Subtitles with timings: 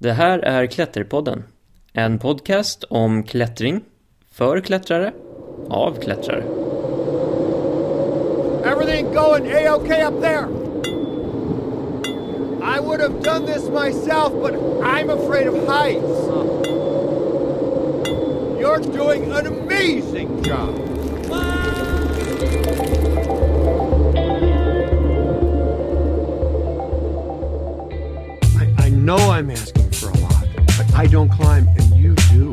[0.00, 1.44] Det här är Klätterpodden.
[1.92, 3.80] En podcast om klättring,
[4.32, 5.12] för klättrare,
[5.68, 6.42] av klättrare.
[8.64, 10.46] Everything going A-OK up there?
[12.76, 16.28] I would have done this myself, but I'm afraid of heights.
[18.60, 20.74] You're doing an amazing job.
[28.60, 29.87] I, I know I'm asking
[30.98, 32.52] I don't climb and you do.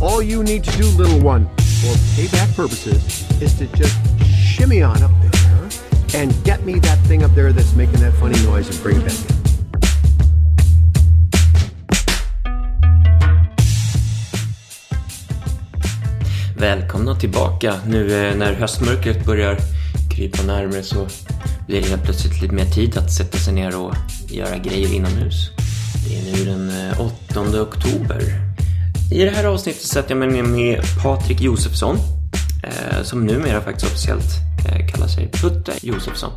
[0.00, 1.46] All you need to do, little one,
[1.82, 3.02] for payback purposes,
[3.42, 3.96] is to just
[4.32, 5.68] shimmy on up there
[6.14, 9.04] and get me that thing up there that's making that funny noise and bring it
[9.04, 9.36] back in.
[16.54, 17.80] Välkomna tillbaka.
[17.86, 19.58] Nu eh, när höstmörkret börjar
[20.08, 21.06] krypa närmare så
[21.66, 23.94] blir det helt plötsligt lite mer tid att sätta sig ner och
[24.28, 25.50] göra grejer inomhus.
[26.08, 28.22] Det är nu den eh, 8 oktober.
[29.12, 31.96] I det här avsnittet sätter jag mig ner med Patrik Josefsson
[32.62, 34.34] eh, som numera faktiskt officiellt
[34.68, 36.30] eh, kallar sig Putte Josefsson.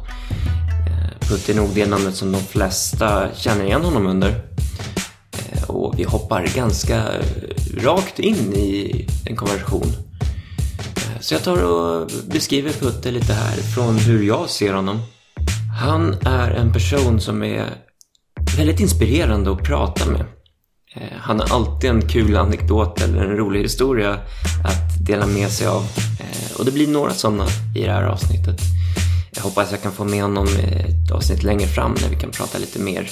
[1.19, 4.41] Putte är nog det namnet som de flesta känner igen honom under.
[5.67, 7.03] Och vi hoppar ganska
[7.77, 9.93] rakt in i en konversation.
[11.19, 14.99] Så jag tar och beskriver Putte lite här från hur jag ser honom.
[15.77, 17.65] Han är en person som är
[18.57, 20.21] väldigt inspirerande att prata med.
[20.95, 24.13] Eh, han har alltid en kul anekdot eller en rolig historia
[24.63, 25.83] att dela med sig av.
[26.19, 28.61] Eh, och det blir några sådana i det här avsnittet.
[29.35, 32.31] Jag hoppas jag kan få med honom i ett avsnitt längre fram när vi kan
[32.31, 33.09] prata lite mer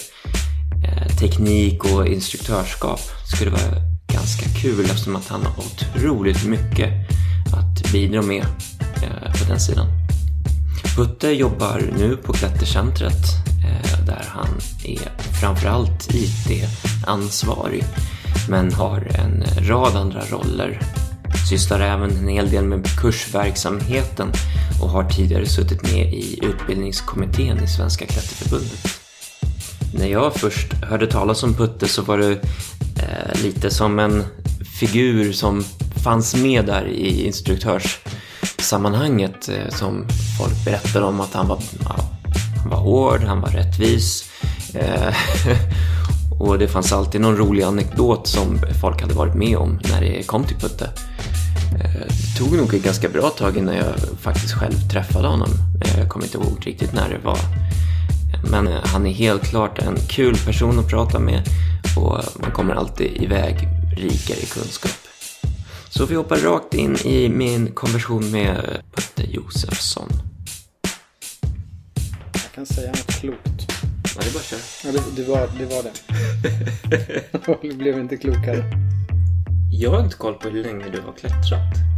[0.86, 3.00] eh, teknik och instruktörskap.
[3.22, 3.82] Det skulle vara
[4.14, 6.90] ganska kul eftersom att han har otroligt mycket
[7.54, 8.46] att bidra med
[9.40, 10.05] på den sidan.
[10.96, 13.24] Putte jobbar nu på Klättercentret
[13.66, 14.48] eh, där han
[14.84, 17.84] är framförallt IT-ansvarig
[18.50, 20.80] men har en rad andra roller.
[21.50, 24.32] Sysslar även en hel del med kursverksamheten
[24.82, 28.88] och har tidigare suttit med i utbildningskommittén i Svenska Klätterförbundet.
[29.94, 34.24] När jag först hörde talas om Putte så var det eh, lite som en
[34.80, 35.64] figur som
[36.04, 38.00] fanns med där i Instruktörs
[38.62, 40.06] sammanhanget eh, som
[40.40, 41.96] folk berättade om att han var, ja,
[42.62, 44.30] han var hård, han var rättvis.
[44.74, 45.16] Eh,
[46.40, 50.28] och det fanns alltid någon rolig anekdot som folk hade varit med om när det
[50.28, 50.90] kom till Putte.
[51.80, 55.50] Eh, det tog nog ett ganska bra tag innan jag faktiskt själv träffade honom.
[55.98, 57.40] Jag kommer inte ihåg riktigt när det var.
[58.52, 61.42] Men han är helt klart en kul person att prata med
[61.98, 63.68] och man kommer alltid iväg
[63.98, 65.05] rikare i kunskap.
[65.90, 70.10] Så vi hoppar rakt in i min konversation med Putte Josefsson.
[72.34, 73.72] Jag kan säga något klokt.
[74.16, 74.60] Ja, det är bara att köra.
[74.84, 77.62] Ja, det, det, var, det var det.
[77.70, 78.64] det blev inte klokare.
[79.72, 81.96] Jag har inte koll på hur länge du har klättrat.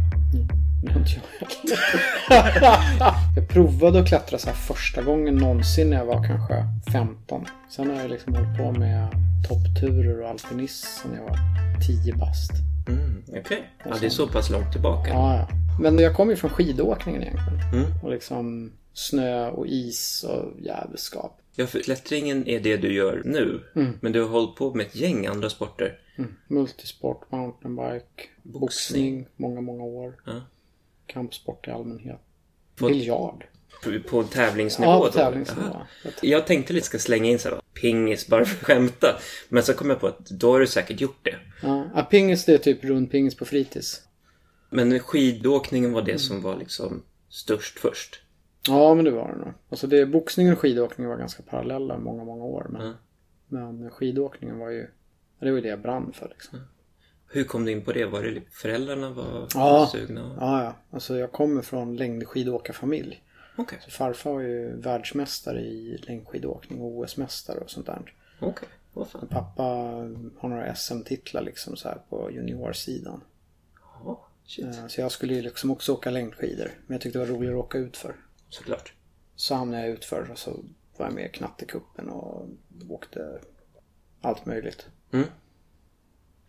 [2.28, 3.14] Heller.
[3.36, 7.46] Jag provade att klättra så här första gången någonsin när jag var kanske 15.
[7.70, 9.08] Sen har jag liksom hållit på med
[9.48, 11.38] toppturer och alpinism sen jag var
[11.86, 12.52] 10 bast.
[12.88, 13.70] Mm, Okej.
[13.84, 15.10] Ja, det är så pass långt tillbaka.
[15.10, 15.48] Ja, ja.
[15.80, 17.60] Men jag kom ju från skidåkningen egentligen.
[17.72, 18.04] Mm.
[18.04, 21.40] Och liksom snö och is och jävelskap.
[21.54, 23.60] Ja, för klättringen är det du gör nu.
[24.00, 25.98] Men du har hållit på med ett gäng andra sporter.
[26.16, 26.34] Mm.
[26.48, 30.14] Multisport, mountainbike, boxning, många, många år.
[30.26, 30.40] Ja.
[31.06, 32.20] Kampsport i allmänhet.
[32.80, 33.44] Biljard.
[33.84, 34.90] På, på tävlingsnivå?
[34.90, 35.76] Ja, på tävlingsnivå.
[36.22, 39.18] Jag tänkte lite ska slänga in så här, pingis bara för att skämta.
[39.48, 41.36] Men så kom jag på att då har du säkert gjort det.
[41.62, 44.02] Ja, ja, pingis det är typ rundpingis på fritids.
[44.70, 48.20] Men skidåkningen var det som var liksom störst först.
[48.68, 49.54] Ja, men det var det nog.
[49.70, 52.66] Alltså det, boxningen och skidåkningen var ganska parallella i många, många år.
[52.70, 52.94] Men, Ja.
[53.48, 54.86] men skidåkningen var ju,
[55.40, 56.58] det var ju det jag brann för liksom.
[57.30, 58.04] Hur kom du in på det?
[58.06, 59.88] Var det föräldrarna var Ja.
[59.92, 60.36] sugna?
[60.40, 60.76] Ja, ja.
[60.90, 63.22] Alltså jag kommer från längdskidåkarfamilj.
[63.58, 68.14] Okej, Så farfar var ju världsmästare i längdskidåkning och OS-mästare och sånt där.
[68.40, 68.68] okej.
[68.92, 69.28] Vad fan.
[69.28, 69.62] Pappa
[70.38, 73.20] har några SM-titlar liksom så här på juniorsidan.
[74.04, 74.64] Ja, shit.
[74.64, 76.70] Eh, Så jag skulle ju liksom också åka längdskidor.
[76.86, 78.16] Men jag tyckte det var roligare att åka utför.
[78.48, 78.92] Såklart.
[79.36, 80.50] Så hamnade jag utför och så
[80.96, 82.48] var jag med i Knattekuppen och
[82.88, 83.40] åkte
[84.20, 84.86] allt möjligt.
[85.12, 85.26] Mm.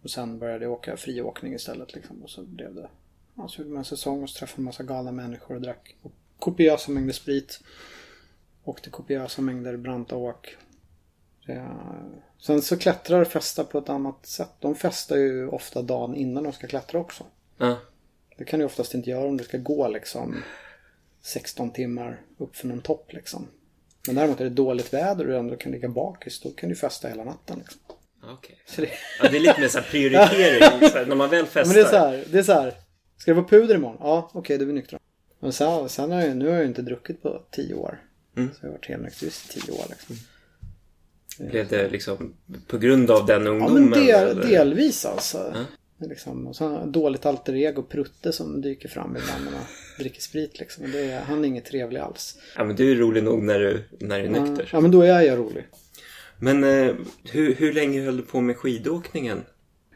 [0.04, 2.24] Och sen började jag åka friåkning istället liksom.
[2.24, 2.90] Och så blev det...
[3.36, 5.96] Ja, så gjorde man en säsong och så träffade en massa galna människor och drack
[6.40, 7.60] kopiösa mängder sprit.
[8.64, 10.58] Åkte kopiösa mängder branta åk.
[12.40, 14.52] Sen så klättrar festa på ett annat sätt.
[14.60, 17.24] De festar ju ofta dagen innan de ska klättra också.
[17.58, 17.80] Ja.
[18.38, 20.44] Det kan du oftast inte göra om du ska gå liksom
[21.22, 23.48] 16 timmar upp för någon topp liksom.
[24.08, 26.40] Men däremot är det dåligt väder och du ändå kan ligga bakis.
[26.40, 27.82] Då kan du festa hela natten liksom.
[28.24, 28.58] Okej.
[28.66, 28.90] Så det,
[29.22, 30.90] Ja, det är lite mer så prioritering.
[30.90, 31.66] så här, när man väl festar.
[31.66, 32.74] men det är så här, det är så här.
[33.18, 33.98] Ska det vara puder imorgon?
[34.00, 34.99] Ja, okej, då är vi nyktra.
[35.40, 38.02] Men sen, sen har jag, nu har jag inte druckit på 10 år.
[38.38, 38.50] Mm.
[38.54, 40.16] Så jag har varit helnykterist i 10 år liksom.
[41.40, 42.34] Blev det liksom
[42.68, 43.90] på grund av den Ja ungdomen?
[43.90, 45.66] men del, delvis alltså.
[46.02, 49.62] Liksom, och så dåligt alter ego Prutte som dyker fram ibland när man
[50.00, 50.92] dricker sprit liksom.
[50.92, 52.38] Det är, han är inget trevlig alls.
[52.56, 54.70] Ja, men du är rolig nog när du, när du är nykter.
[54.74, 55.68] Ja men då är jag rolig.
[56.38, 59.44] Men eh, hur, hur länge höll du på med skidåkningen?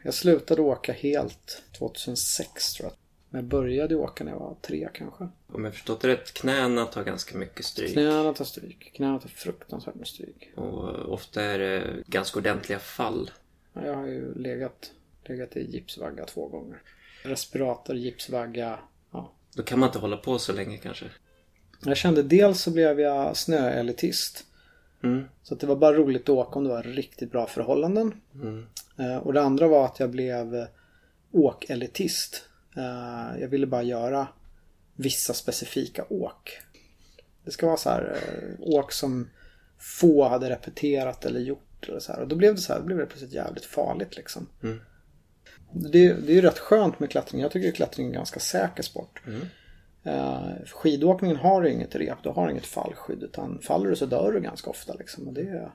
[0.02, 3.03] Jag slutade åka helt 2006 tror jag.
[3.34, 5.28] Men jag började åka när jag var tre kanske.
[5.52, 7.92] Om jag förstått det rätt, knäna tar ganska mycket stryk.
[7.92, 8.92] Knäna tar stryk.
[8.94, 10.50] Knäna tar fruktansvärt med stryk.
[10.56, 13.30] Och ofta är det ganska ordentliga fall.
[13.72, 14.92] Ja, Jag har ju legat,
[15.24, 16.82] legat i gipsvagga två gånger.
[17.22, 18.78] Respirator, gipsvagga.
[19.12, 19.32] Ja.
[19.54, 21.06] Då kan man inte hålla på så länge kanske.
[21.84, 24.44] Jag kände dels så blev jag snöelitist.
[25.02, 25.24] Mm.
[25.42, 28.20] Så det var bara roligt att åka om det var riktigt bra förhållanden.
[28.98, 30.66] Eh, Och det andra var att jag blev eh,
[31.32, 32.42] åkelitist.
[32.76, 34.28] Eh, Jag ville bara göra
[34.96, 36.58] vissa specifika åk.
[37.44, 39.30] Det ska vara så här eh, åk som
[39.78, 41.88] få hade repeterat eller gjort.
[41.88, 42.20] Eller så här.
[42.20, 44.48] Och då blev det så här, då blev det plötsligt jävligt farligt liksom.
[45.72, 47.40] Det, det är ju rätt skönt med klättring.
[47.40, 49.22] Jag tycker klättring är en ganska säker sport.
[50.02, 53.22] Eh, skidåkningen har du inget rep, du har inget fallskydd.
[53.22, 55.28] Utan faller du så dör du ganska ofta liksom.
[55.28, 55.70] Och det,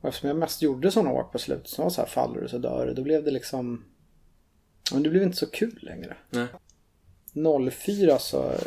[0.00, 2.48] och eftersom jag mest gjorde sådana åk på slutet, så var så här faller du
[2.48, 2.94] så dör du.
[2.94, 3.84] Då blev det liksom...
[4.92, 6.16] Men det blev inte så kul längre.
[6.30, 6.46] Nej.
[7.70, 8.58] 04 så eh,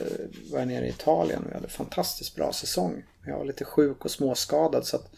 [0.51, 3.03] var jag nere i Italien och vi hade en fantastiskt bra säsong.
[3.25, 5.11] Jag var lite sjuk och småskadad så att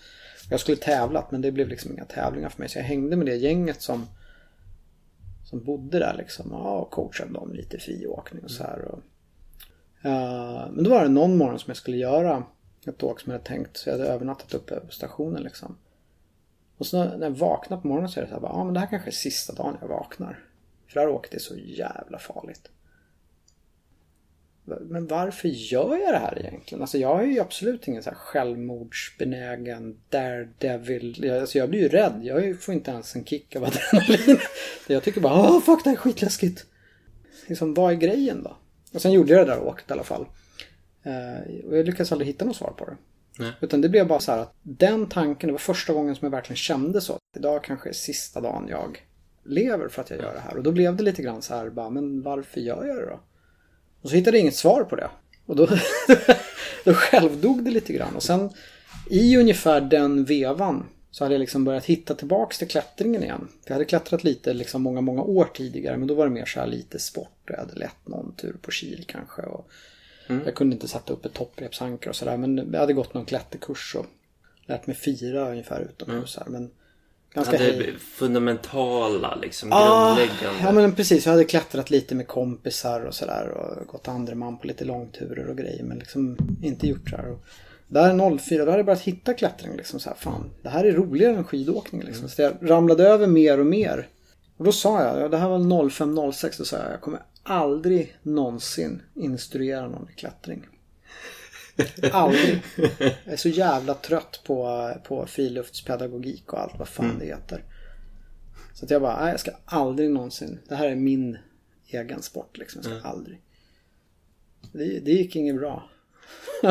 [0.49, 2.69] jag skulle tävlat men det blev liksom inga tävlingar för mig.
[2.69, 4.07] Så jag hängde med det gänget som
[5.49, 8.81] som bodde där liksom ja, och coachade dem lite friåkning och så här.
[8.85, 8.99] Och,
[10.01, 12.43] Eh, men då var det någon morgon som jag skulle göra
[12.87, 15.77] ett åk som jag hade tänkt så jag hade övernattat uppe på stationen liksom.
[16.77, 18.79] Och så när jag vaknar på morgonen så är det så här, ja men det
[18.79, 20.45] här kanske är sista dagen jag vaknar.
[20.87, 22.69] För det är så jävla farligt.
[24.81, 26.81] Men varför gör jag det här egentligen?
[26.81, 31.31] Alltså jag är ju absolut ingen så här självmordsbenägen daredevil.
[31.31, 32.19] Alltså jag blir ju rädd.
[32.23, 33.63] Jag får inte ens en kick av
[33.93, 34.39] adrenalin.
[34.87, 36.65] Jag tycker bara åh fuck det här är skitläskigt.
[37.47, 38.57] Liksom vad är grejen då?
[38.93, 40.25] Och sen gjorde jag det där åket i alla fall.
[41.03, 42.97] Eh, och jag lyckades aldrig hitta något svar på det.
[43.39, 43.51] Nej.
[43.61, 46.31] Utan det blev bara så här att den tanken, det var första gången som jag
[46.31, 47.17] verkligen kände så.
[47.37, 49.06] Idag kanske är sista dagen jag
[49.47, 50.57] lever för att jag gör det här.
[50.57, 53.19] Och då blev det lite grann så här bara, men varför gör jag det då?
[54.01, 55.09] Och så hittade jag inget svar på det.
[55.45, 55.67] Och då,
[56.85, 58.15] då självdog det lite grann.
[58.15, 58.49] Och sen
[59.09, 63.47] i ungefär den vevan så hade jag liksom börjat hitta tillbaks till klättringen igen.
[63.65, 65.97] Jag hade klättrat lite liksom många, många år tidigare.
[65.97, 67.39] Men då var det mer så här lite sport.
[67.45, 69.41] Jag hade lett någon tur på Kil kanske.
[69.41, 69.69] Och
[70.45, 72.37] Jag kunde inte sätta upp ett topprepsankar och sådär.
[72.37, 74.05] Men jag hade gått någon klätterkurs och
[74.65, 76.37] lärt mig fira ungefär utomhus.
[76.37, 76.45] här.
[76.49, 76.71] Men
[77.37, 77.95] ganska Hade hej.
[77.99, 80.59] fundamentala, liksom Ah, grundläggande.
[80.61, 84.57] ja men precis, jag hade klättrat lite med kompisar och sådär och gått andre man
[84.57, 87.31] på lite långturer och grejer men liksom inte gjort det här.
[87.31, 87.45] Och
[87.87, 90.91] där 04, då hade jag börjat hitta klättring liksom så här, fan det här är
[90.91, 92.29] roligare än skidåkning liksom.
[92.29, 94.07] Så jag ramlade över mer och mer.
[94.57, 98.15] Och då sa jag, ja, det här var 05-06, då sa jag jag kommer aldrig
[98.23, 100.67] någonsin instruera någon i klättring.
[102.11, 102.61] Aldrig.
[102.99, 107.63] Jag är så jävla trött på, på friluftspedagogik och allt vad fan det heter.
[108.73, 110.59] Så att jag bara, nej jag ska aldrig någonsin.
[110.69, 111.37] Det här är min
[111.87, 112.81] egen sport liksom.
[112.85, 113.41] Jag ska aldrig.
[114.71, 115.89] Det, det gick inget bra.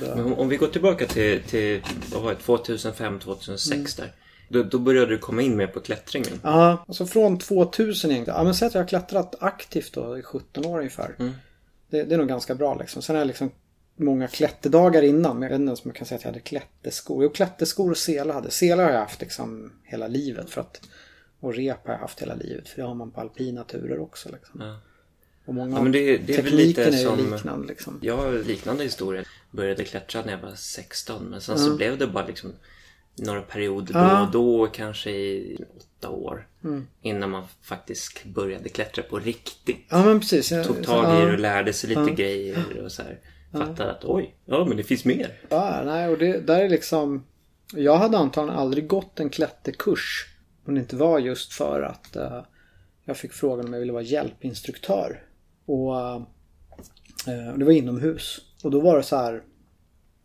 [0.00, 1.82] Men om, om vi går tillbaka till, till
[2.12, 3.86] vad var det, 2005-2006 Mm.
[3.96, 4.12] där.
[4.48, 6.40] Då, då började du komma in mer på klättringen.
[6.42, 8.38] Ja, alltså från 2000 egentligen.
[8.38, 11.14] Ja men säg att jag har klättrat aktivt då i 17 år ungefär.
[11.90, 13.02] Det, det är nog ganska bra liksom.
[13.02, 13.50] Sen har jag liksom
[13.96, 15.38] många klätterdagar innan.
[15.38, 17.22] Men jag vet inte ens om jag kan säga att jag hade klätterskor.
[17.22, 18.50] Jo, klätterskor och sela hade.
[18.50, 20.50] Sela har jag haft liksom hela livet.
[20.50, 20.80] För att,
[21.40, 22.68] och rep har jag haft hela livet.
[22.68, 24.28] För det har man på alpina turer också.
[24.32, 24.60] Liksom.
[24.60, 24.80] Ja.
[25.44, 27.32] Och många Ja, men det, det är väl lite är som...
[27.32, 27.98] liknande liksom.
[28.02, 29.24] Jag har liknande historia.
[29.50, 32.52] Började klättra när jag var 16 men sen så blev det bara liksom
[33.18, 36.48] några perioder då och då, kanske i åtta år.
[36.64, 36.86] Mm.
[37.02, 39.86] Innan man faktiskt började klättra på riktigt.
[39.88, 40.52] Ja men precis.
[40.52, 43.20] Jag, Tog tag i det och lärde sig lite grejer och så här.
[43.52, 45.32] Fattade att oj, ja men det finns mer.
[45.48, 47.24] Ja, nej, och det där är liksom...
[47.74, 50.26] Jag hade antagligen aldrig gått en klätterkurs.
[50.66, 52.42] Om det inte var just för att eh,
[53.04, 55.22] jag fick frågan om jag ville vara hjälpinstruktör.
[55.66, 58.40] Och eh, det var inomhus.
[58.62, 59.42] Och då var det så här...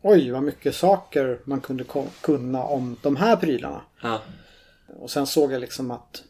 [0.05, 1.86] Oj, vad mycket saker man kunde
[2.22, 3.81] kunna om de här prylarna.
[4.01, 4.22] Ja,
[4.88, 6.24] Och sen såg jag liksom att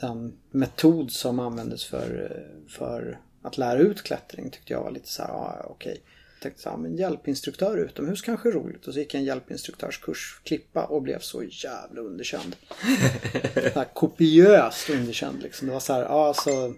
[0.00, 2.32] den metod som användes för,
[2.68, 6.02] för att lära ut klättring tyckte jag var lite så här, ja okej.
[6.34, 8.86] Jag tänkte så här, men hjälpinstruktör utomhus kanske är roligt.
[8.86, 12.56] Och så gick jag en hjälpinstruktörskurs, klippa och blev så jävla underkänd.
[13.72, 15.68] så här, kopiöst underkänd liksom.
[15.68, 16.74] Det var så här, ja alltså.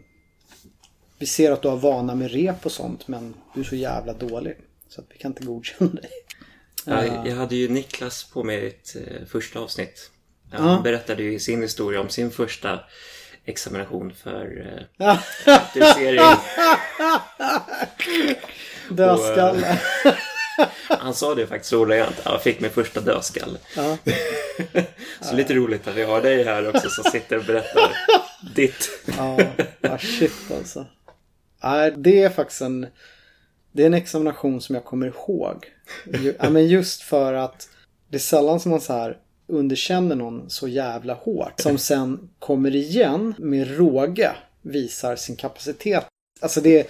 [1.18, 4.12] Vi ser att du har vana med rep och sånt men du är så jävla
[4.12, 4.56] dålig.
[4.90, 6.10] Så att vi kan inte godkänna dig.
[6.84, 10.10] Ja, jag hade ju Niklas på mig i ett eh, första avsnitt.
[10.50, 10.62] Ja, Ja.
[10.62, 12.80] Han berättade ju sin historia om sin första
[13.44, 16.20] examination för eh, Ja, datorisering.
[18.90, 19.80] dödskalle.
[20.88, 22.16] Han sa det faktiskt ordagrant.
[22.24, 23.58] Jag fick min första dödskalle.
[23.76, 23.98] Ja.
[25.20, 27.92] Så lite roligt att vi har dig här också som sitter och berättar
[28.54, 28.90] ditt.
[29.18, 29.38] Ja,
[29.82, 30.86] ah, shit alltså.
[31.62, 32.86] Nej, det är faktiskt en...
[33.72, 35.66] Det är en examination som jag kommer ihåg.
[36.38, 37.68] Ja, men just för att
[38.08, 41.60] det är sällan som man så här underkänner någon så jävla hårt.
[41.60, 46.06] Som sen kommer igen med råge visar sin kapacitet.
[46.40, 46.86] Alltså det,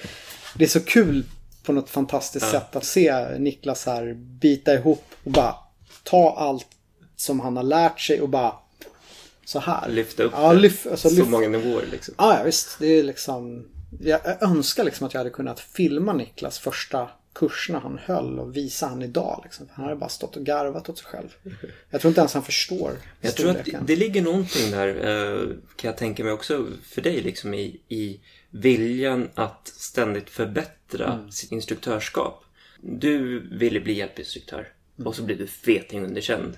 [0.57, 1.25] det är så kul
[1.63, 5.55] på något fantastiskt sätt att se Niklas här bita ihop och bara
[6.03, 6.67] ta allt
[7.17, 8.55] som han har lärt sig och bara
[9.45, 9.89] så här.
[9.89, 12.15] Lyfta upp Ja, lyf, alltså, så lyf, många nivåer liksom.
[12.19, 12.77] Ja, ja visst.
[12.79, 13.69] Det är liksom...
[13.99, 18.87] Jag önskar liksom att jag hade kunnat filma Niklas första kurserna han höll och visa
[18.87, 19.41] han idag.
[19.45, 19.69] Liksom.
[19.73, 21.29] Han hade bara stått och garvat åt sig själv.
[21.91, 25.89] Jag tror inte ens han förstår Jag tror att det, ligger någonting där, eh, kan
[25.89, 28.21] jag tänka mig också för dig, liksom i, i
[28.51, 31.31] viljan att ständigt förbättra Mm.
[31.31, 32.45] sitt instruktörskap.
[32.81, 34.69] Du ville bli hjälpinstruktör
[34.99, 35.07] Mm.
[35.07, 36.57] och så blev du feting underkänd.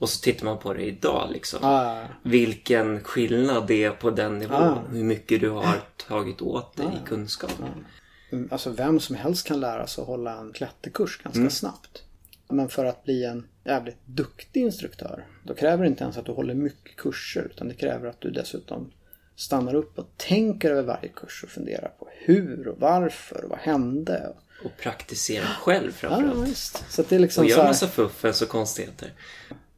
[0.00, 1.58] Och så tittar man på det idag liksom.
[1.62, 4.56] Ja, ja, Vilken skillnad det är på den nivån.
[4.62, 4.78] Ah.
[4.90, 5.76] Hur mycket du har
[6.08, 7.52] tagit åt dig i kunskap.
[7.60, 8.38] ja.
[8.50, 11.50] Alltså vem som helst kan lära sig att hålla en klätterkurs ganska Mm.
[11.50, 12.02] snabbt.
[12.48, 15.26] Men för att bli en jävligt duktig instruktör.
[15.44, 17.46] Då kräver det inte ens att du håller mycket kurser.
[17.50, 18.92] Utan det kräver att du dessutom
[19.36, 23.58] stannar upp och tänker över varje kurs och funderar på hur och varför och vad
[23.58, 24.32] hände.
[24.64, 26.48] Och praktisera själv Ja, framförallt.
[26.48, 26.84] visst.
[26.90, 29.12] Så det är liksom Och så gör här, massa fuffens och konstigheter.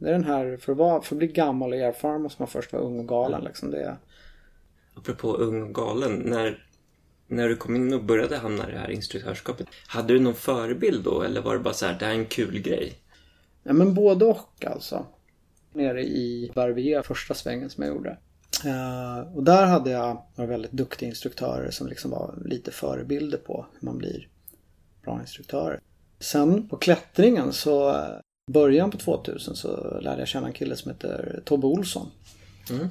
[0.03, 2.49] Det är den här, för att, vara, för att bli gammal och erfaren måste man
[2.49, 3.71] först vara ung och galen liksom.
[3.71, 3.97] Det är,
[4.95, 6.13] Apropå ung och galen.
[6.13, 6.67] När,
[7.27, 9.67] när du kom in och började hamna i det här instruktörskapet.
[9.87, 11.23] Hade du någon förebild då?
[11.23, 12.99] Eller var det bara så här, det här är en kul grej?
[13.63, 15.07] ja men både och alltså.
[15.73, 18.19] Nere i Barbier, första svängen som jag gjorde.
[18.65, 23.67] Eh, och där hade jag några väldigt duktiga instruktörer som liksom var lite förebilder på
[23.73, 24.29] hur man blir
[25.03, 25.81] bra instruktörer.
[26.21, 27.91] Sen på klättringen så
[28.47, 32.11] början på 2000 så lärde jag känna en kille som heter Tobbe Olsson.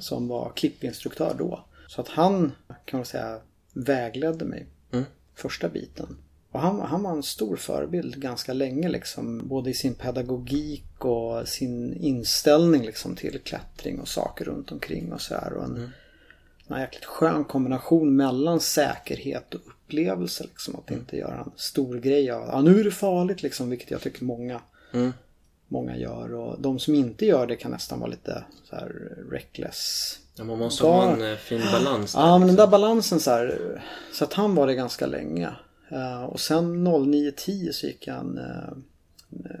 [0.00, 1.64] Som var klippinstruktör då.
[1.88, 2.52] Så att han
[2.84, 3.38] kan man säga
[3.72, 5.04] vägledde mig Mm.
[5.34, 6.16] första biten.
[6.50, 9.48] Och han, han var en stor förebild ganska länge liksom.
[9.48, 15.20] Både i sin pedagogik och sin inställning liksom till klättring och saker runt omkring och
[15.20, 15.52] så här.
[15.52, 15.90] Och en, Mm.
[16.68, 20.76] en jäkligt skön kombination mellan säkerhet och upplevelse liksom.
[20.76, 23.70] Att inte göra en stor grej av ja, nu är det farligt liksom.
[23.70, 24.60] Vilket jag tycker många
[24.94, 25.12] Mm.
[25.72, 28.88] Många gör och de som inte gör det kan nästan vara lite så här
[29.30, 30.18] reckless.
[30.34, 32.20] Ja, man måste ha en eh, fin balans där.
[32.20, 33.82] Ja men den där balansen så här.
[34.12, 35.50] Så att han var det ganska länge.
[35.88, 38.72] Eh, och sen 09-10 så gick jag en eh,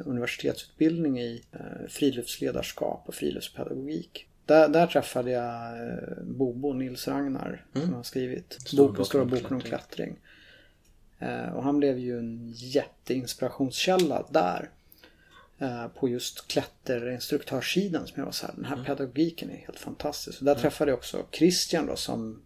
[0.04, 1.42] universitetsutbildning i
[1.88, 4.26] friluftsledarskap och friluftspedagogik.
[4.46, 5.74] Där, där träffade jag
[6.22, 10.16] Bobo Nils Ragnar som har skrivit Stor boken, Stora boken om klättring.
[11.54, 14.70] och han blev ju en jätteinspirationskälla där.
[15.62, 20.38] Eh, på just klätterinstruktörssidan som jag var så här, den här pedagogiken är helt fantastisk.
[20.38, 22.42] Och där träffade jag också Christian då som,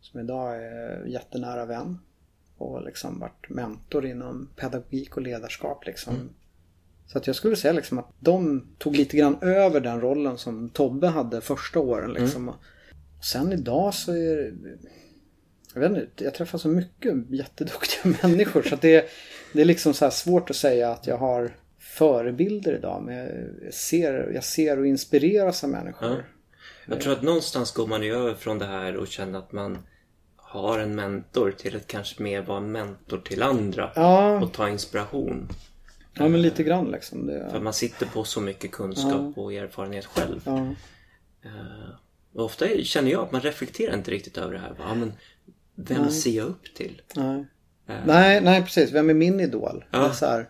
[0.00, 1.98] som idag är jättenära vän.
[2.56, 6.14] Och liksom varit mentor inom pedagogik och ledarskap liksom.
[7.06, 10.68] Så att jag skulle säga liksom att de tog lite grann över den rollen som
[10.68, 12.48] Tobbe hade första åren liksom.
[12.48, 12.56] Och
[13.24, 14.54] sen idag så är det,
[15.74, 19.08] jag vet inte, jag träffar så mycket jätteduktiga människor så att det,
[19.52, 21.52] det är liksom så här svårt att säga att jag har
[21.98, 23.02] förebilder idag.
[23.02, 23.16] Men
[23.64, 26.24] jag ser, jag ser och inspireras av människor.
[26.86, 29.78] Jag tror att någonstans går man ju över från det här och känner att man
[30.36, 33.92] har en mentor till att kanske mer vara en mentor till andra.
[33.96, 35.48] Ja, Och ta inspiration.
[36.14, 37.26] ja men lite grann liksom.
[37.26, 40.40] Det, För man sitter på så mycket kunskap och erfarenhet själv.
[40.44, 40.58] ja.
[41.44, 41.90] Eh,
[42.34, 44.74] och ofta känner jag att man reflekterar inte riktigt över det här.
[44.78, 45.12] Ja, men
[45.74, 47.02] vem ser jag upp till?
[47.16, 47.44] Nej.
[47.88, 47.96] Eh.
[48.06, 48.92] nej, nej precis.
[48.92, 49.84] Vem är min idol?
[49.90, 50.48] Det är så här,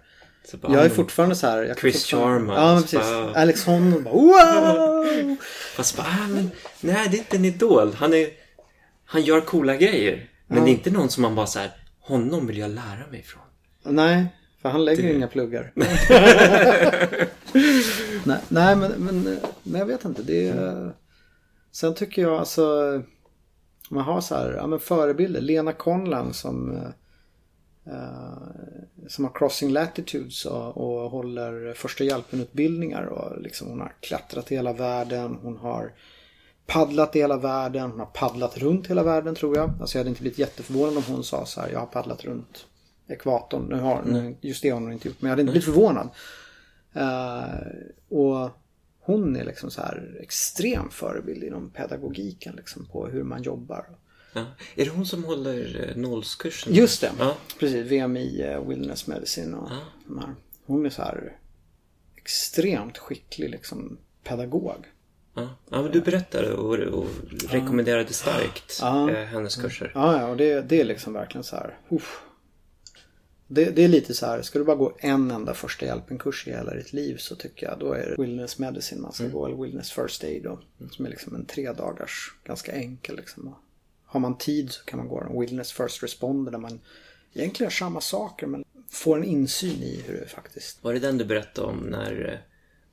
[0.57, 1.75] bara, jag är fortfarande så här.
[1.81, 2.99] Chris Sharma, Ja, men precis.
[3.01, 5.37] bara- Alex Honnold bara wow!
[5.77, 6.51] Fast bara, ah, men,
[6.81, 7.95] nej det är inte en idol.
[7.95, 8.29] Han, är,
[9.05, 10.31] han gör coola grejer.
[10.47, 13.23] Men det är inte någon som man bara så här, honom vill jag lära mig
[13.23, 13.43] från.
[13.95, 14.27] Nej,
[14.63, 15.73] för han lägger inga pluggar.
[18.25, 20.23] nej, nej men, men, men jag vet inte.
[20.23, 20.93] Det är,
[21.73, 23.03] Sen tycker jag alltså
[23.91, 25.41] man har så här, ja men förebilder.
[25.41, 26.83] Lena Conlan som eh,
[29.07, 33.03] som har crossing latitudes och, och håller första hjälpen-utbildningar.
[33.03, 35.39] Och liksom hon har klättrat i hela världen.
[35.43, 35.93] Hon har
[36.67, 37.91] paddlat i hela världen.
[37.91, 39.71] Hon har paddlat runt hela världen tror jag.
[39.81, 41.71] Alltså jag hade inte blivit jätteförvånad om hon sa så här.
[41.71, 42.67] Jag har paddlat runt
[43.09, 43.67] ekvatorn.
[43.69, 44.35] Nu har, mm.
[44.41, 45.23] Just det har hon inte gjort.
[45.23, 46.09] Men jag hade inte blivit förvånad.
[46.97, 48.51] Uh, och
[49.01, 52.55] hon är liksom så här extrem förebild inom pedagogiken.
[52.57, 53.87] Liksom, på hur man jobbar.
[54.33, 54.47] Ja.
[54.75, 56.75] Är det hon som håller eh, nollskursen?
[56.75, 57.13] Just det.
[57.19, 57.37] Ja.
[57.59, 57.93] Precis.
[57.93, 59.81] VMI uh, Wilderness Medicine och ja.
[60.07, 60.35] de här.
[60.67, 61.37] Hon är så här
[62.17, 64.87] extremt skicklig liksom pedagog.
[65.35, 67.07] Ja, ja men du berättade och, och
[67.49, 69.11] rekommenderade starkt ja.
[69.11, 69.93] Eh, hennes kurser.
[69.95, 71.79] Ja, ja och det, det är liksom verkligen så här.
[71.89, 72.21] Uff.
[73.51, 76.51] Det, det, är lite så här, ska du bara gå en enda första hjälpen-kurs i
[76.51, 79.35] hela ditt liv så tycker jag då är det Wilderness Medicine man ska mm.
[79.35, 80.61] gå, eller Wilderness First Aid då.
[80.91, 83.55] Som är liksom en tre dagars, ganska enkel liksom.
[84.09, 86.81] Har man tid så kan man gå en Wilderness First Responder där man
[87.35, 90.85] egentligen gör samma saker men får en insyn i hur det faktiskt...
[90.85, 92.39] Var det den du berättade om när eh,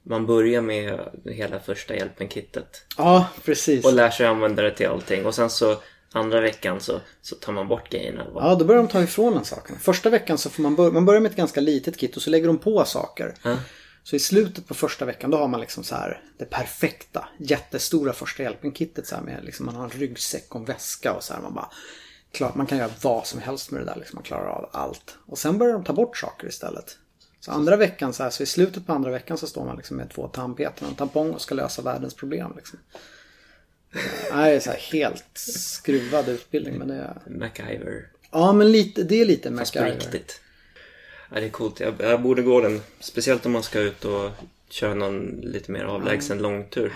[0.03, 2.86] man börjar med hela första hjälpen-kittet?
[2.98, 3.86] Ja, precis.
[3.86, 5.77] Och lär sig använda det till allting och sen så
[6.12, 8.27] andra veckan så, så tar man bort grejerna.
[8.36, 9.79] Ja, då börjar de ta ifrån en sakerna.
[9.79, 12.29] Första veckan så får man, börja, man börjar med ett ganska litet kit och så
[12.29, 13.36] lägger de på saker.
[13.43, 13.57] Mm.
[14.05, 18.13] Så i slutet på första veckan då har man liksom så här det perfekta, jättestora
[18.13, 19.07] första hjälpen-kittet.
[19.07, 21.41] Så här med, liksom, man har en ryggsäck och en väska och så här.
[21.41, 21.69] Man bara,
[22.31, 23.95] klar, man kan göra vad som helst med det där.
[23.95, 25.17] Liksom, man klarar av allt.
[25.25, 26.97] Och sen börjar de ta bort saker istället.
[27.39, 29.97] Så andra veckan, så, här, så i slutet på andra veckan så står man liksom
[29.97, 32.53] med två tandpetare och en tampong och ska lösa världens problem.
[32.55, 32.79] Liksom.
[34.31, 36.77] Nej, det är så här helt skruvad utbildning.
[36.77, 37.21] Men det är...
[37.25, 38.07] MacGyver.
[38.31, 39.95] Ja, men lite, det är lite Fast MacGyver.
[39.95, 40.41] Fast på riktigt.
[41.29, 41.79] Ja, det är coolt.
[41.79, 42.82] Jag, jag, borde gå den.
[43.00, 44.29] Speciellt om man ska ut och
[44.70, 46.94] köra någon lite mer avlägsen långtur.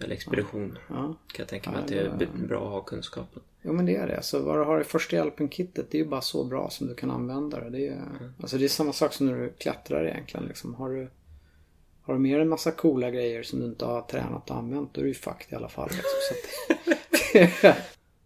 [0.00, 0.78] Eller expedition.
[0.88, 0.94] Ja.
[0.96, 3.42] Kan jag tänka mig att det är bra att ha kunskapen.
[3.62, 4.22] Jo men det är det.
[4.22, 6.94] Så vad du har i första hjälpen-kittet det är ju bara så bra som du
[6.94, 7.70] kan använda det.
[7.70, 8.32] Det är, mm.
[8.40, 10.46] alltså det är samma sak som när du klättrar egentligen.
[10.46, 10.74] Liksom.
[10.74, 11.10] Har, du,
[12.02, 15.00] har du med en massa coola grejer som du inte har tränat och använt då
[15.00, 15.90] är du ju fucked i alla fall.
[15.90, 17.72] Liksom.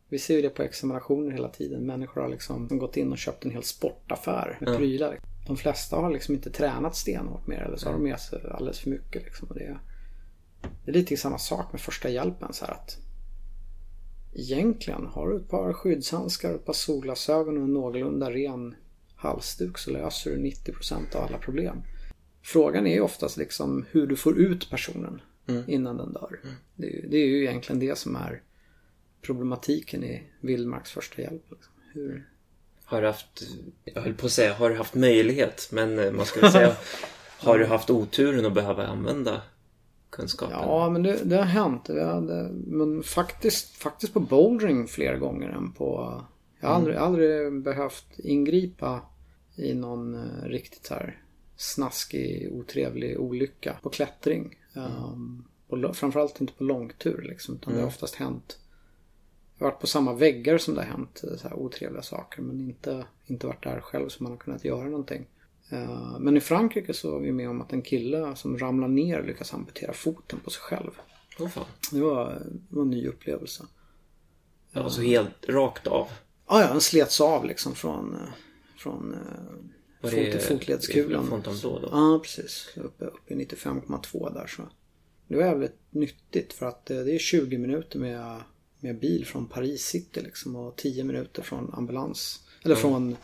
[0.09, 1.87] Vi ser ju det på examinationer hela tiden.
[1.87, 4.79] Människor har liksom gått in och köpt en hel sportaffär med mm.
[4.79, 5.19] prylar.
[5.47, 8.79] De flesta har liksom inte tränat stenhårt mer eller så har de med sig alldeles
[8.79, 9.23] för mycket.
[9.23, 9.49] Liksom.
[9.49, 9.79] Och det,
[10.85, 12.53] det är lite samma sak med första hjälpen.
[12.53, 12.99] Så att
[14.35, 18.75] Egentligen, har du ett par skyddshandskar, ett par solglasögon och en någorlunda ren
[19.15, 21.83] halsduk så löser du 90% av alla problem.
[22.43, 25.65] Frågan är ju oftast liksom hur du får ut personen mm.
[25.67, 26.41] innan den dör.
[26.43, 26.55] Mm.
[26.77, 28.43] Det, är, det, är ju egentligen det som är
[29.23, 31.45] problematiken i vildmarks första hjälp.
[31.51, 31.73] Liksom.
[31.93, 32.29] Hur...
[32.93, 33.43] Har haft,
[33.85, 35.69] jag höll på att säga, har haft möjlighet?
[35.73, 36.77] Men man skulle säga,
[37.39, 39.43] har du haft oturen att behöva använda
[40.11, 40.57] kunskapen?
[40.61, 41.85] Ja, men det, det har hänt.
[41.85, 46.21] Det hade, men faktiskt, faktiskt på bouldering fler gånger än på...
[46.61, 47.07] Jag har aldrig, mm.
[47.07, 49.01] aldrig behövt ingripa
[49.57, 51.23] i någon uh, riktigt här
[51.57, 54.57] snaskig, otrevlig olycka på klättring.
[54.75, 54.87] Mm.
[54.87, 57.77] Um, på, framförallt inte på långtur liksom, utan mm.
[57.77, 57.95] det har mm.
[57.95, 58.59] oftast hänt
[59.63, 63.05] varit på samma väggar som det har hänt eh, så här otrevliga saker men inte,
[63.27, 65.27] inte varit där själv så man har kunnat göra någonting.
[65.71, 69.23] Eh, men i Frankrike så var vi med om att en kille som ramlar ner
[69.23, 70.91] lyckas amputera foten på sig själv.
[71.39, 71.65] Oh, fan.
[71.93, 73.65] Det var, det var en ny upplevelse.
[74.73, 76.09] Alltså helt rakt av?
[76.49, 78.29] Ja, ja, den slets av liksom från, eh,
[78.79, 79.17] från
[80.01, 81.27] var fot, det fotledskulan.
[81.27, 81.89] Fontainebleau då?
[81.93, 82.69] Ja, precis.
[82.77, 84.63] Uppe, uppe i 95,2 där så.
[85.27, 88.41] Det var jävligt nyttigt för att det är 20 minuter med,
[88.83, 92.41] med bil från Paris city liksom och 10 minuter från ambulans.
[92.63, 92.83] Eller mm.
[92.83, 93.17] från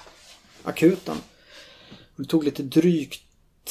[0.62, 1.16] akuten.
[2.16, 3.22] Det tog lite drygt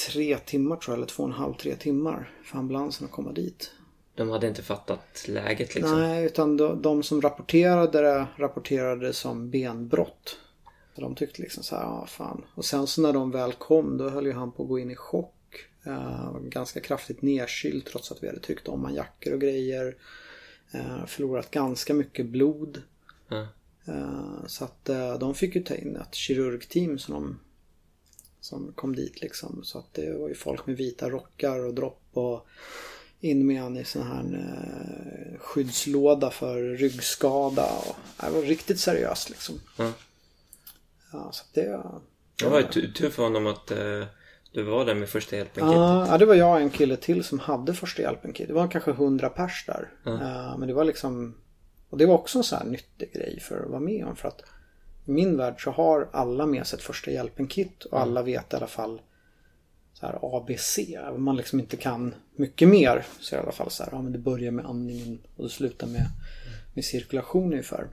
[0.08, 3.32] tre timmar tror jag, eller två och en halv, tre timmar för ambulansen att komma
[3.32, 3.72] dit.
[4.16, 6.00] De hade inte fattat läget liksom?
[6.00, 10.40] Nej, utan de, de som rapporterade det rapporterade som benbrott.
[10.96, 12.46] Så de tyckte liksom så här, ja fan.
[12.54, 14.92] Och sen så när de väl kom då höll ju han på att gå in
[14.92, 15.34] i chock.
[15.88, 19.96] Uh, ganska kraftigt nedkyld trots att vi hade tryckt om han jackor och grejer.
[20.76, 22.82] Uh, förlorat ganska mycket blod.
[23.32, 23.46] Mm.
[24.48, 24.86] Så att
[25.20, 27.40] de fick ju ta in ett kirurgteam som de
[28.48, 29.64] som kom dit liksom.
[29.64, 32.48] Så att det var ju folk med vita rockar och dropp och
[33.20, 37.66] in med han i sån här eh, skyddslåda för ryggskada.
[37.66, 39.62] Och, det var riktigt seriöst liksom.
[39.78, 39.92] Mm.
[41.12, 41.84] Ja, så det, det,
[42.36, 44.06] det var ju tur för honom att eh,
[44.58, 45.74] du var där med första hjälpen-kit.
[46.10, 48.48] Ja, det var jag och en kille till som hade första hjälpen-kit.
[48.48, 49.90] Det var kanske hundra pers där.
[50.06, 50.22] Mm.
[50.22, 51.36] Uh, men det var liksom...
[51.90, 54.16] Och det var också en sån här nyttig grej för att vara med om.
[54.16, 54.42] För att
[55.06, 58.56] i min värld så har alla med sig ett första hjälpen-kit och alla vet i
[58.56, 59.02] alla fall
[59.94, 60.80] så här ABC.
[60.80, 63.84] Även om man liksom inte kan mycket mer så är det i alla fall så
[63.84, 66.06] här, ja men det börjar med andningen och det slutar med,
[66.74, 67.88] med cirkulation ungefär.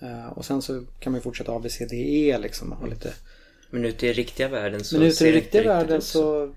[0.00, 2.72] Eh, och sen så kan man ju fortsätta ABCDE liksom.
[2.72, 3.12] Och lite...
[3.70, 6.54] Men ute i riktiga världen så Men ute i riktiga världen så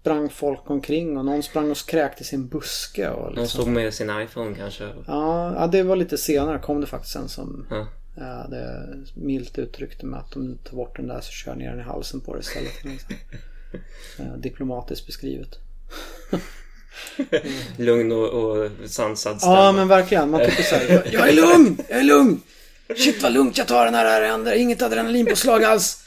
[0.00, 3.08] sprang folk omkring och någon sprang och kräktes i en buske.
[3.08, 3.62] Och Någon liksom.
[3.62, 4.84] stod med sin iPhone kanske.
[5.06, 7.86] ja, ja, det var lite senare kom det faktiskt en som Ja.
[8.16, 11.70] ja, det milt uttryckte med att om du tar bort den där så kör ner
[11.70, 12.84] den i halsen på dig istället.
[12.84, 13.14] Liksom.
[14.18, 15.58] Eh, Diplomatiskt beskrivet.
[17.76, 19.54] Lugn och, och sansad stämma.
[19.56, 20.30] Ja men verkligen.
[20.30, 21.10] Man tycker såhär.
[21.12, 21.78] Jag är lugn!
[21.88, 22.40] Jag är lugn!
[22.96, 24.54] Shit vad lugnt jag tar den här, här händer.
[24.54, 26.04] Inget adrenalinpåslag alls.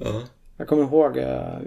[0.00, 0.22] Ja.
[0.56, 1.60] Jag kommer ihåg, jag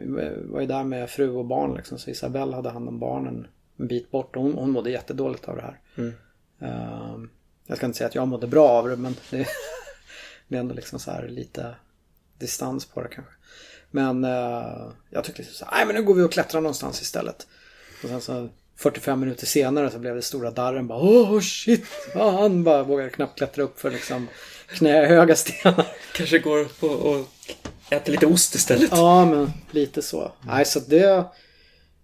[0.43, 1.99] var ju där med fru och barn liksom.
[1.99, 4.35] Så Isabelle hade hand om barnen en bit bort.
[4.35, 5.79] Och hon, hon mådde jättedåligt av det här.
[5.97, 6.13] Mm.
[6.59, 7.29] Ehm,
[7.67, 9.47] jag ska inte säga att jag mådde bra av det men det,
[10.47, 11.75] det är ändå liksom så här lite
[12.37, 13.33] distans på det kanske.
[13.91, 17.01] Men eh, jag tyckte liksom så här, nej men nu går vi och klättrar någonstans
[17.01, 17.47] istället.
[18.03, 21.85] Och sen så 45 minuter senare så blev det stora darren bara åh shit.
[22.13, 24.27] Ja, han bara vågade knappt klättra upp för liksom
[24.67, 25.87] knähöga stenar.
[26.13, 27.27] Kanske går på och
[27.89, 28.91] äter lite ost istället.
[28.91, 30.31] Ja, men lite så.
[30.41, 31.25] Nej, så det...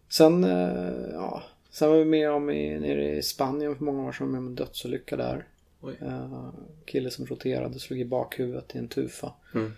[0.09, 1.43] Sen, eh, ja.
[1.71, 4.55] Sen var vi med om i, nere i Spanien för många år sedan med en
[4.55, 5.47] dödsolycka där.
[5.81, 5.97] Oj.
[6.01, 6.49] Eh,
[6.85, 9.33] kille som roterade, slog i bakhuvudet i en tufa.
[9.53, 9.73] Mm.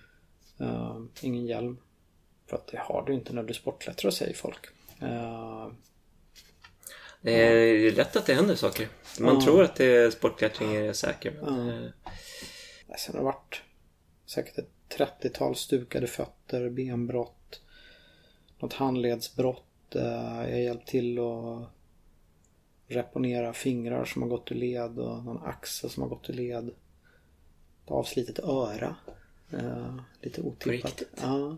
[0.60, 1.78] Eh, ingen hjälm.
[2.50, 4.66] För att det har du inte när du sportklättrar säger folk.
[5.02, 5.68] Eh,
[7.22, 8.88] Det är lätt att det händer saker.
[9.20, 9.42] Man Ja.
[9.42, 11.40] tror att det är sportklättring är säker.
[11.44, 11.90] Men, eh,
[12.98, 13.62] sen har det varit
[14.26, 17.62] säkert ett 30-tal stukade fötter, benbrott.
[18.60, 19.96] Något handledsbrott.
[19.96, 21.70] Eh, jag har hjälpt till att
[22.88, 26.68] reponera fingrar som har gått ur led och någon axel som har gått ur led.
[27.86, 28.96] Ett avslitet öra.
[29.54, 31.02] Eh, lite otippat.
[31.22, 31.58] Ja.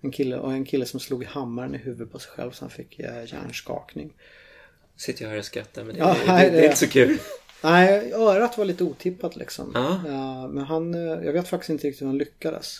[0.00, 2.70] En kille, och en kille som slog hammaren i huvudet på sig själv så han
[2.70, 4.12] fick hjärnskakning.
[4.96, 6.88] Sitter jag här och skrattar men det, Ja, det, nej, det, är det- inte så
[6.88, 7.18] kul.
[7.62, 9.70] Nej, örat var lite otippat liksom.
[9.74, 10.00] Ja.
[10.06, 12.78] Ja, men han, eh, jag vet faktiskt inte riktigt hur han lyckades.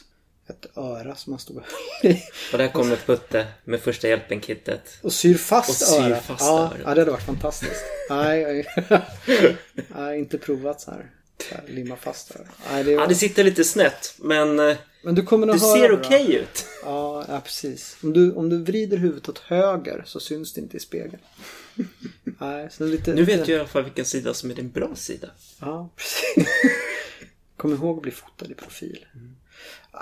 [0.48, 1.62] Ett öra som han stod
[2.02, 2.08] i.
[2.52, 4.98] Och där kommer Putte med första hjälpen-kittet.
[5.02, 6.24] Och syr fast Och syr örat.
[6.24, 6.72] fast ja, örat.
[6.84, 7.84] ja, det hade varit fantastiskt.
[8.10, 8.64] Nej,
[9.90, 11.10] har inte provat så här.
[11.48, 12.46] Så här limma fast örat.
[12.72, 13.06] Nej, det Ja, var...
[13.06, 16.66] det sitter lite snett men eh, Men du kommer nog du höra ser okej ut.
[16.82, 17.98] Ja, ja, precis.
[18.02, 21.22] Om du, om du vrider huvudet åt höger så syns det inte i spegeln.
[22.24, 23.14] Nej, så lite...
[23.14, 25.30] Nu vet du i alla fall vilken sida som är din bra sida.
[25.60, 26.48] Ja, precis.
[27.56, 29.06] Kom ihåg att bli fotad i profil.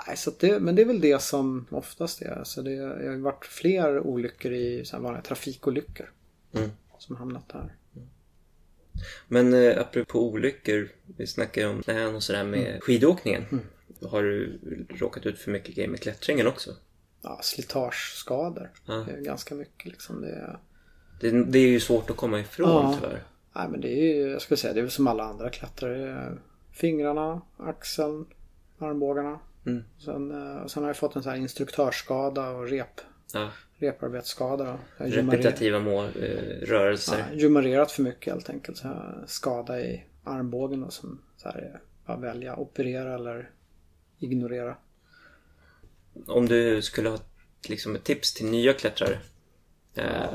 [0.07, 2.41] Nej, så att det, men det är väl det som oftast är.
[2.43, 6.11] Så det, det har varit fler olyckor i så här vanliga trafikolyckor.
[6.53, 6.69] Mm.
[6.97, 7.75] Som hamnat där.
[9.27, 12.81] Men eh, apropå olyckor, vi snackar om knän och sådär med Mm.
[12.81, 13.45] skidåkningen.
[14.07, 16.71] Har du råkat ut för mycket grejer med klättringen också?
[17.21, 18.71] Ja, slitageskador.
[18.85, 19.05] Ja.
[19.19, 20.21] Ganska mycket liksom.
[20.21, 20.59] Det är,
[21.19, 22.97] Det, det är ju svårt att komma ifrån Ja.
[23.01, 23.23] tyvärr.
[23.55, 26.31] nej, men det är ju, jag skulle säga, det är väl som alla andra klättrare.
[26.71, 28.25] Fingrarna, axeln,
[28.79, 29.39] armbågarna.
[29.65, 29.83] Mm.
[29.99, 33.01] Sen, eh, sen har jag fått en sån här instruktörsskada och rep,
[33.33, 33.49] Ja.
[33.77, 34.77] reparbetsskada.
[34.97, 37.17] Repetitiva mål, eh, rörelser.
[37.29, 38.77] Ja, jumarerat för mycket helt enkelt.
[38.77, 38.87] Så
[39.27, 43.49] skada i armbågen och som så här, bara välja operera eller
[44.19, 44.77] ignorera.
[46.27, 47.17] Om du skulle ha
[47.69, 49.19] liksom ett tips till nya klättrare.
[49.95, 50.29] Eh,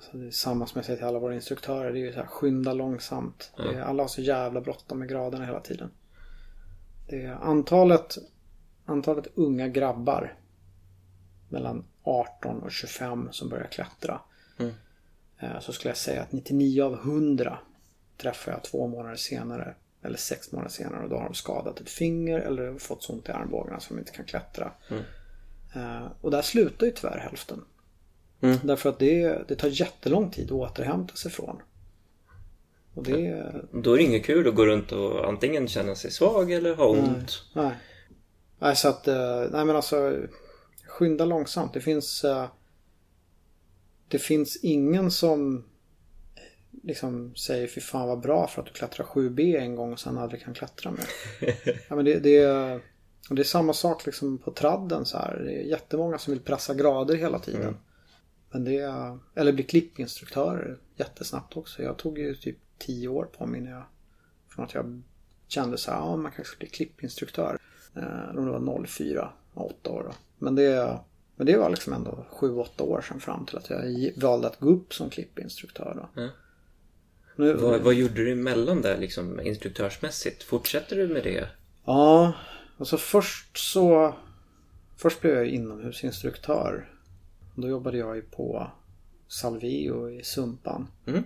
[0.00, 1.92] Så det är samma som jag säger till alla våra instruktörer.
[1.92, 3.52] Det är ju så här, skynda långsamt.
[3.56, 5.90] Det är, alla har så jävla bråttom med graderna hela tiden.
[7.08, 8.18] Det är antalet,
[8.84, 10.34] antalet unga grabbar
[11.48, 14.20] mellan 18 och 25 som börjar klättra.
[14.58, 14.72] Mm.
[15.38, 17.58] Eh, Så skulle jag säga att 99 av 100
[18.16, 19.74] träffar jag två månader senare.
[20.04, 23.28] Eller sex månader senare och då har de skadat ett finger eller fått så ont
[23.28, 24.72] i armbågarna så de inte kan klättra.
[25.74, 27.64] Eh, Och där slutar ju tyvärr hälften.
[28.40, 28.58] Mm.
[28.62, 31.62] Därför att det, det tar jättelång tid att återhämta sig från.
[32.94, 33.52] Och det...
[33.72, 36.86] Då är det inget kul att gå runt och antingen känna sig svag eller ha
[36.86, 37.42] ont.
[37.54, 37.70] Nej.
[38.58, 39.08] Nej, så att...
[39.08, 40.16] eh, Nej men alltså...
[40.86, 41.72] Skynda långsamt.
[41.74, 42.24] Det finns...
[42.24, 42.46] eh,
[44.08, 45.64] Det finns ingen som
[46.82, 50.18] liksom säger fy fan vad bra för att du klättrar 7B en gång och sen
[50.18, 51.08] aldrig kan klättra mer.
[51.88, 52.80] ja, men det, det, är,
[53.30, 55.42] det är samma sak liksom på tradden så här.
[55.44, 57.76] Det är jättemånga som vill pressa grader hela tiden.
[58.50, 61.82] Men det är, eller bli klippinstruktörer jättesnabbt också.
[61.82, 63.84] Jag tog ju typ 10 år på mig när jag,
[64.48, 65.02] från att jag
[65.48, 67.58] kände så här, ja man kanske ska bli klippinstruktör.
[67.96, 70.14] Eh, om det var 04, 8 år då.
[70.38, 70.98] Men det,
[71.36, 74.68] men det var liksom ändå 7-8 år sedan fram till att jag valde att gå
[74.68, 76.22] upp som klippinstruktör då.
[76.22, 76.28] Ja.
[77.36, 80.42] Nu, Vad, vad gjorde du emellan där liksom instruktörsmässigt?
[80.42, 81.48] Fortsätter du med det?
[81.84, 82.32] Ja,
[82.78, 84.14] alltså först så...
[84.96, 86.90] Först blev jag inomhusinstruktör.
[87.54, 88.70] Då jobbade jag ju på
[89.28, 90.88] Salveo i Sumpan.
[91.06, 91.24] Mm.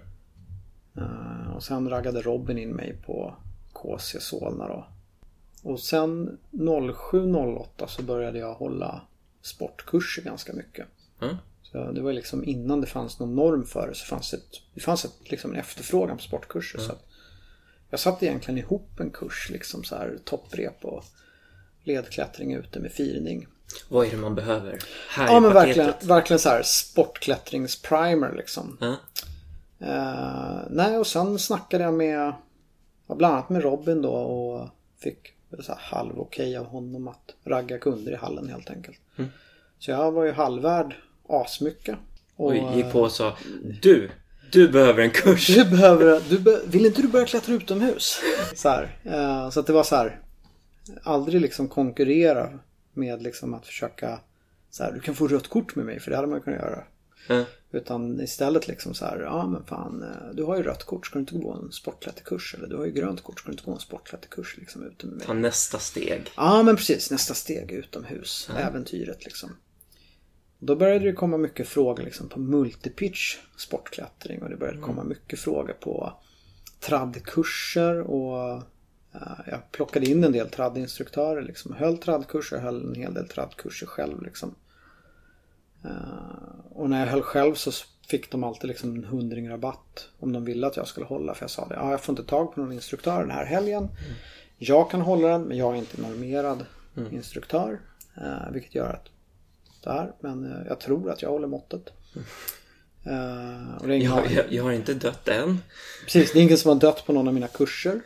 [0.97, 3.35] Eh, och sen raggade Robin in mig på
[3.73, 4.87] KC Solna då.
[5.62, 9.03] Och sen 07-08 så började jag hålla
[9.42, 10.87] sportkurser ganska mycket.
[11.21, 11.37] Mm.
[11.72, 14.61] Så det var liksom innan det fanns någon norm för det så fanns det, ett,
[14.74, 16.78] det fanns ett, liksom en efterfrågan på sportkurser.
[16.78, 17.04] Så att
[17.90, 21.04] jag satte egentligen ihop en kurs, liksom så här topprep och
[21.85, 23.46] ledklättring ute med firning.
[23.88, 24.78] Vad är det man behöver?
[25.09, 25.76] Här Ja men paketet.
[25.76, 28.78] verkligen, verkligen så här sportklättringsprimer liksom.
[28.81, 28.96] Ja.
[29.81, 32.33] Eh, nej och sen snackade jag med
[33.07, 37.78] bland annat med Robin då och fick så här halv okej av honom att ragga
[37.78, 39.00] kunder i hallen helt enkelt.
[39.16, 39.31] Mm.
[39.78, 40.96] Så jag var ju halvvärd
[41.28, 41.96] asmycket.
[42.36, 43.36] Och, Och gick på och sa
[43.82, 44.10] Du,
[44.52, 45.46] du behöver en kurs.
[45.46, 48.20] Du behöver, du be, vill inte du börja klättra utomhus?
[48.54, 50.20] Så, här, eh, så att det var så här.
[51.02, 52.58] Aldrig liksom konkurrera
[52.94, 54.20] med liksom att försöka
[54.70, 56.84] så här, du kan få rött kort med mig för det hade man kunnat göra.
[57.28, 57.44] Ja.
[57.72, 61.18] Utan istället liksom så här, ja men fan, eh, du har ju rött kort, ska
[61.18, 62.54] du inte gå en sportklätterkurs?
[62.58, 65.16] Eller du har ju grönt kort, ska du inte gå en sportklätterkurs liksom ute med
[65.16, 65.26] mig?
[65.26, 66.30] Ta nästa steg.
[66.36, 69.50] Ja men precis, nästa steg utomhus, äventyret liksom.
[70.59, 75.38] Då började det komma mycket frågor liksom på multipitch sportklättring och det började komma mycket
[75.38, 76.12] frågor på
[76.81, 78.53] traddkurser och
[79.14, 81.73] eh, jag plockade in en del traddinstruktörer liksom.
[81.73, 84.55] Höll traddkurser, höll en hel del traddkurser själv liksom.
[85.85, 85.90] Eh,
[86.71, 87.71] och när jag höll själv så
[88.09, 91.35] fick de alltid liksom en hundring rabatt om de ville att jag skulle hålla.
[91.35, 93.88] För jag sa det, ja, jag får inte tag på någon instruktör den här helgen.
[94.59, 96.66] Jag kan hålla den men jag är inte normerad
[97.11, 97.81] instruktör.
[98.16, 99.09] Eh, vilket gör att
[99.82, 101.82] det här, men eh, jag tror att jag håller måttet.
[103.84, 105.58] Ingen Jag, jag, jag har inte dött än.
[106.04, 108.00] Precis, det är ingen som har dött på någon av mina kurser.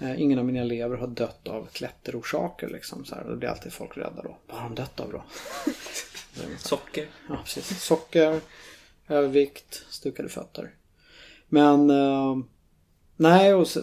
[0.00, 3.04] Eh, ingen av mina elever har dött av klätterorsaker liksom.
[3.04, 3.24] Så här.
[3.24, 4.36] Då blir alltid folk rädda då.
[4.46, 5.24] Vad har de dött av då?
[6.58, 7.06] Socker.
[7.28, 7.82] Ja, precis.
[7.82, 8.40] Socker,
[9.08, 10.74] övervikt, stukade fötter.
[11.48, 11.92] Men
[13.16, 13.80] nej, och så,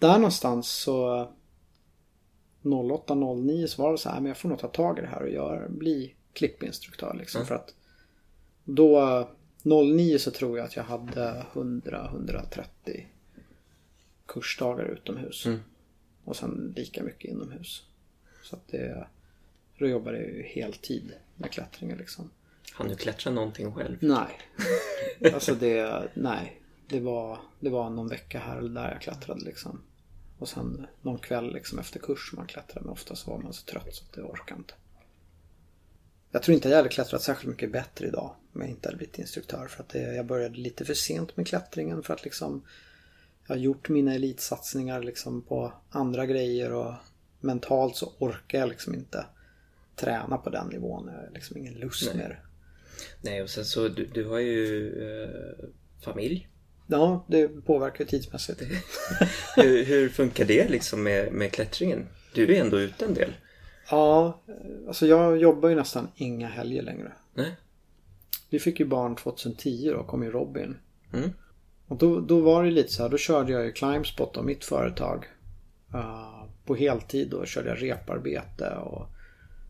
[0.00, 1.28] där någonstans så
[2.64, 5.22] 08-09 så var det så här, men jag får nog ta tag i det här
[5.22, 7.46] och göra, bli klippinstruktör liksom.
[7.46, 7.74] För att
[8.64, 9.28] då
[9.62, 13.04] 09 så tror jag att jag hade 100-130
[14.26, 15.46] kursdagar utomhus.
[16.24, 17.86] Och sen lika mycket inomhus.
[18.42, 19.06] Så att det,
[19.78, 22.30] då jobbade jag ju heltid med klättringen liksom.
[22.72, 23.96] Han du klättra någonting själv?
[24.00, 24.40] Nej.
[25.34, 26.60] Alltså det, nej.
[26.88, 29.80] Det var, det var någon vecka här eller där jag klättrade liksom.
[30.38, 32.80] Och sen någon kväll liksom efter kurs man klättrade.
[32.80, 34.74] Men ofta så var man så trött så att det orkade inte.
[36.34, 38.34] Jag tror inte jag hade klättrat särskilt mycket bättre idag.
[38.52, 39.66] Om jag inte hade blivit instruktör.
[39.66, 42.02] För att det, jag började lite för sent med klättringen.
[42.02, 42.64] För att liksom
[43.46, 46.72] jag har gjort mina elitsatsningar liksom på andra grejer.
[46.72, 46.92] Och
[47.40, 49.26] mentalt så orkar jag liksom inte
[49.96, 51.06] träna på den nivån.
[51.06, 52.16] Jag har liksom ingen lust Nej.
[52.16, 52.38] med det.
[53.20, 55.68] Nej, och sen så du, du har ju eh,
[56.04, 56.48] familj.
[56.86, 58.60] Ja, det påverkar ju tidsmässigt.
[59.56, 62.06] Hur, hur funkar det liksom med, med klättringen?
[62.32, 63.32] Du är ändå ute en del.
[63.90, 64.40] Ja,
[64.88, 67.12] alltså jag jobbar ju nästan inga helger längre.
[67.34, 67.56] Nej?
[68.50, 70.76] Vi fick ju barn 2010 då, kom ju Robin.
[71.12, 71.30] Mm.
[71.88, 74.64] Och då, då var det lite så här, då körde jag ju Climbspot och mitt
[74.64, 75.26] företag.
[75.94, 79.06] eh, på heltid då körde jag reparbete och,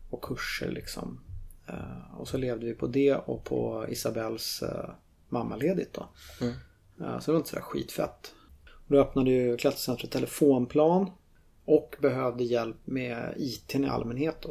[0.09, 1.19] och kurser liksom.
[1.67, 4.89] Eh, och så levde vi på det och på Isabells uh,
[5.29, 6.09] mammaledigt då.
[6.41, 6.53] Mm.
[7.01, 8.33] Eh, så det var inte sådär skitfett.
[8.65, 11.11] Och då öppnade ju klättercentret telefonplan.
[11.65, 14.49] Och behövde hjälp med IT i allmänhet då.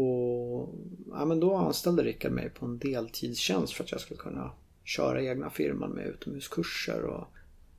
[0.00, 0.74] Och
[1.10, 4.50] ja, men då anställde Rickard mig på en deltidstjänst för att jag skulle kunna
[4.84, 7.26] köra egna firman med utomhuskurser och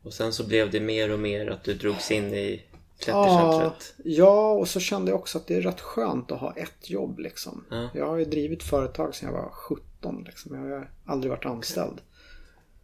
[0.04, 2.64] Och sen så blev det mer och mer att du drogs in i
[3.00, 3.96] klättercentret.
[4.04, 7.20] ja, och så kände jag också att det är rätt skönt att ha ett jobb
[7.20, 7.66] liksom.
[7.70, 7.90] Ja.
[7.94, 10.56] Jag har ju drivit företag sedan jag var 17 liksom.
[10.56, 12.02] Jag har aldrig varit anställd.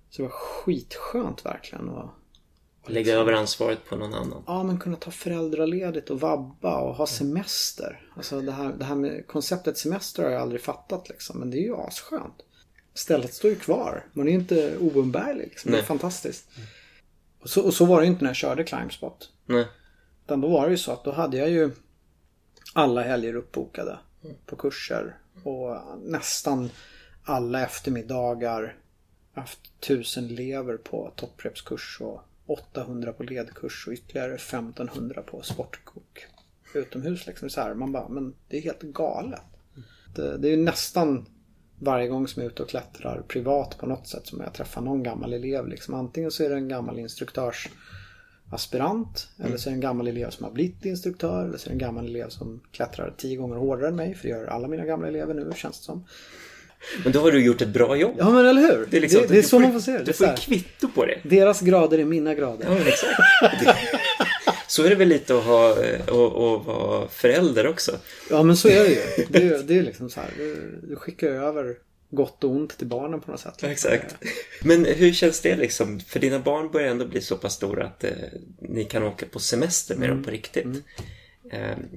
[0.10, 2.10] Så det var skitskönt verkligen att
[2.88, 4.44] Lägga över ansvaret på någon annan.
[4.48, 8.12] ja, men kunna ta föräldraledigt och vabba och ha semester.
[8.16, 11.40] Alltså det här, det här med konceptet semester har jag aldrig fattat liksom.
[11.40, 12.36] Men det är ju asskönt.
[12.94, 14.06] Stället står ju kvar.
[14.14, 15.72] Man är ju inte oumbärlig liksom.
[15.72, 15.88] Det är Nej.
[15.88, 16.50] fantastiskt.
[17.40, 19.30] Och så, och så var det ju inte när jag körde Climbspot.
[19.46, 19.68] Nej.
[20.26, 21.72] Utan då var det ju så att då hade jag ju
[22.74, 24.00] alla helger uppbokade
[24.46, 25.18] på kurser.
[25.44, 26.70] Och nästan
[27.24, 28.76] alla eftermiddagar
[29.36, 36.28] haft tusen elever på topprepskurs och 800 på ledkurs och ytterligare 1500 på sportkok
[36.76, 37.28] utomhus.
[37.28, 37.74] Liksom så här.
[37.74, 39.42] Man bara, men det är helt galet.
[40.16, 41.26] Det, det är ju nästan
[41.80, 44.82] varje gång som jag är ute och klättrar privat på något sätt som jag träffar
[44.82, 45.68] någon gammal elev.
[45.68, 45.94] Liksom.
[45.94, 47.70] Antingen så är det en gammal instruktörs
[48.50, 49.30] aspirant.
[49.40, 51.46] Eller så är det en gammal elev som har blivit instruktör.
[51.46, 54.16] Eller så är det en gammal elev som klättrar tio gånger hårdare än mig.
[54.16, 56.06] För det gör alla mina gamla elever nu känns det som.
[57.04, 58.16] Men då har du gjort ett bra jobb.
[58.20, 58.88] Ja men eller hur?
[58.90, 59.98] Det är, liksom- det, är du så får- man får se det.
[59.98, 60.04] det.
[60.04, 61.20] Du är får ju kvitto på det.
[61.24, 62.66] deras grader är mina grader.
[62.70, 63.20] Ja, exakt.
[64.68, 67.92] Så är det väl lite att, ha, eh, och, och vara förälder också.
[68.30, 69.26] Ja men så är det ju.
[69.30, 70.30] Det är, det är liksom så här.
[70.38, 71.76] Du, du skickar över
[72.10, 73.54] gott och ont till barnen på något sätt.
[73.62, 74.16] Ja, Exakt.
[74.62, 76.00] Men hur känns det liksom?
[76.00, 78.10] För dina barn börjar ändå bli så pass stora att eh,
[78.62, 80.66] ni kan åka på semester med dem på riktigt.
[80.66, 80.72] Eh,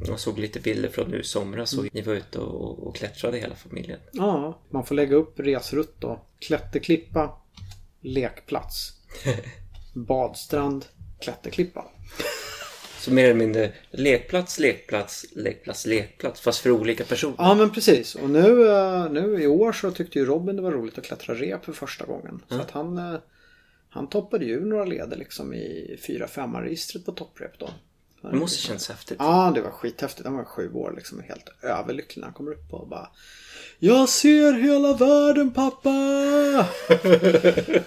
[0.07, 3.39] jag såg lite bilder från nu i somras och ni var ute och, och klättrade
[3.39, 3.99] hela familjen.
[4.13, 6.21] Ja, man får lägga upp resrutt då.
[6.39, 7.39] Klätterklippa,
[8.01, 8.93] lekplats.
[9.95, 10.85] Badstrand,
[11.21, 11.85] klätterklippa.
[12.99, 16.41] Så mer eller mindre lekplats, lekplats, lekplats, lekplats.
[16.41, 17.37] Fast för olika personer.
[17.39, 18.15] Ja men precis.
[18.15, 21.35] Och nu, eh, nu i år så tyckte ju Robin det var roligt att klättra
[21.35, 22.43] rep för första gången.
[22.49, 23.21] Så att han, eh,
[23.89, 27.71] han toppade ju några leder liksom i 4-5 registret på topprep då.
[28.31, 29.17] Det måste känns häftigt.
[29.21, 30.27] Ja, det var skithäftigt.
[30.27, 33.09] Han var sju år liksom helt överlycklig när han kommer upp och bara
[33.79, 35.91] Jag ser hela världen pappa!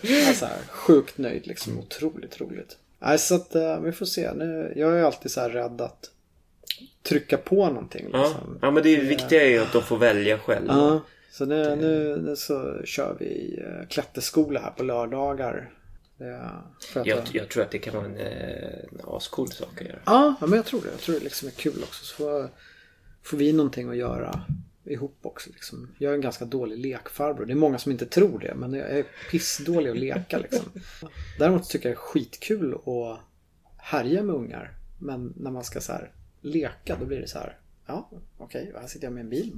[0.01, 1.79] ja, så här, sjukt nöjd liksom.
[1.79, 2.77] Otroligt roligt.
[2.99, 4.33] Nej, så att eh, vi får se.
[4.33, 6.09] Nu, jag är alltid så här rädd att
[7.03, 8.05] trycka på någonting.
[8.05, 8.59] Liksom.
[8.61, 10.73] ja men det viktiga är ju att de får välja själva.
[10.73, 15.69] Ja, så nu, nu, nu så kör vi eh, klätterskola här på lördagar.
[16.19, 19.99] Att, Jag, jag tror att det kan vara en, eh, en ascool sak att göra.
[20.05, 20.89] Ja, men jag tror det.
[20.91, 22.05] Jag tror det liksom är kul också.
[22.05, 22.49] Så
[23.23, 24.43] får, vi någonting att göra
[24.85, 25.49] ihop också.
[25.49, 25.95] Liksom.
[25.97, 27.45] Jag är en ganska dålig lekfarbror.
[27.45, 28.55] Det är många som inte tror det.
[28.55, 30.65] Men jag är pissdålig att leka liksom.
[31.39, 33.19] Däremot tycker jag det är skitkul att
[33.77, 34.71] härja med ungar.
[34.99, 37.57] Men när man ska så här leka då blir det så här.
[37.85, 38.71] Ja, okej.
[38.79, 39.53] här sitter jag med en bil.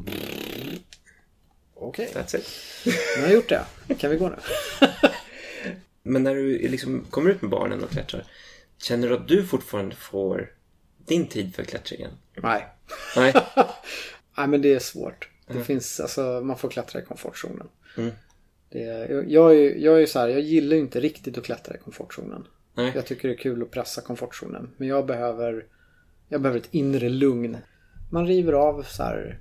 [1.74, 2.48] Okej, That's it.
[2.86, 3.66] nu har jag gjort det.
[3.98, 4.36] Kan vi gå nu?
[6.04, 8.24] Men när du liksom kommer ut med barnen och klättrar.
[8.78, 10.52] Känner du att du fortfarande får
[10.98, 12.12] din tid för klättringen?
[12.36, 12.68] Nej.
[13.16, 13.34] Nej?
[14.38, 15.30] Nej men det är svårt.
[15.48, 17.68] Det finns, alltså man får klättra i komfortzonen.
[18.70, 21.76] Det är, jag, är, jag är så här, jag gillar ju inte riktigt att klättra
[21.76, 22.48] i komfortzonen.
[22.74, 22.92] Nej.
[22.96, 24.70] Jag tycker det är kul att pressa komfortzonen.
[24.78, 25.66] Men jag behöver,
[26.30, 27.58] jag behöver ett inre lugn.
[28.12, 29.40] Man river av så här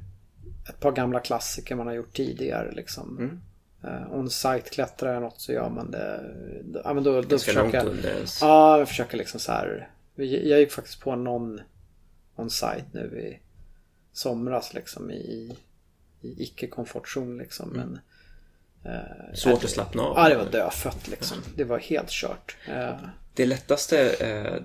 [0.69, 3.41] ett par gamla klassiker man har gjort tidigare liksom.
[3.85, 6.35] Uh, On-site klättrar jag något så gör man det.
[6.85, 7.87] Ja men då, då försöker jag.
[8.41, 9.91] Ja, jag försöker liksom så här.
[10.15, 11.61] Jag gick faktiskt på någon
[12.37, 13.41] on-site nu i
[14.13, 15.57] somras liksom i,
[16.21, 17.69] i icke-komfortzon liksom.
[17.69, 17.99] Men,
[18.95, 20.17] eh, Svårt att slappna av.
[20.17, 21.37] ja, det var dödfött liksom.
[21.57, 22.57] Det var helt kört.
[22.69, 22.97] Eh,
[23.35, 24.63] Det lättaste eh,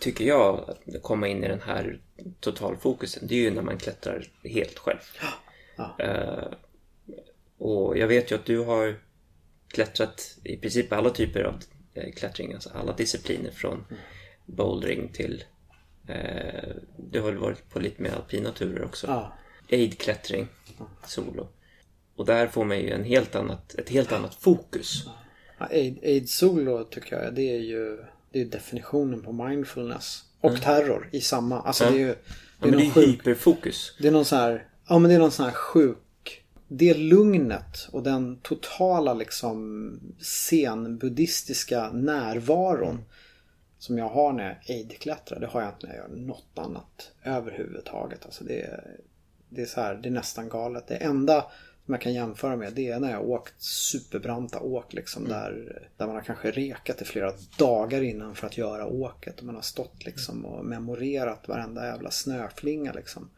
[0.00, 2.00] tycker jag att komma in i den här
[2.40, 4.98] totalfokusen det är ju när man klättrar helt själv.
[7.58, 9.00] Och jag vet ju att du har
[9.68, 11.54] klättrat i princip alla typer av
[11.94, 13.84] eh, klättring, alltså alla discipliner från
[14.46, 15.44] bouldering till
[16.08, 19.06] eh, du har väl varit på lite mer alpina turer också.
[19.06, 19.32] ja.
[19.70, 20.46] Aid-klättring,
[21.06, 21.48] solo.
[22.16, 25.04] Och där får man ju en helt annat, ett helt annat fokus.
[25.58, 30.22] Ja, Aid, Aid Solo tycker jag det är ju det är definitionen på mindfulness.
[30.40, 31.60] Och terror i samma.
[31.60, 31.90] Alltså Ja.
[31.90, 32.14] det är ju det
[32.60, 33.96] Ja, är men det är sjuk hyperfokus.
[34.00, 35.98] Det är någon sån här, ja men det är någon sån här sjuk
[36.68, 43.04] det lugnet och den totala liksom zen-buddhistiska närvaron
[43.78, 45.40] som jag har när jag aid-klättrar.
[45.40, 48.24] Det har jag inte när jag gör något annat överhuvudtaget.
[48.24, 49.00] Alltså det, är,
[49.48, 50.86] det är så här, det är nästan galet.
[50.86, 51.44] Det enda
[51.84, 56.06] som jag kan jämföra med det är när jag åkt superbranta åk liksom där, där
[56.06, 59.38] man har kanske rekat i flera dagar innan för att göra åket.
[59.38, 63.30] Och man har stått liksom och memorerat varenda jävla snöflinga liksom.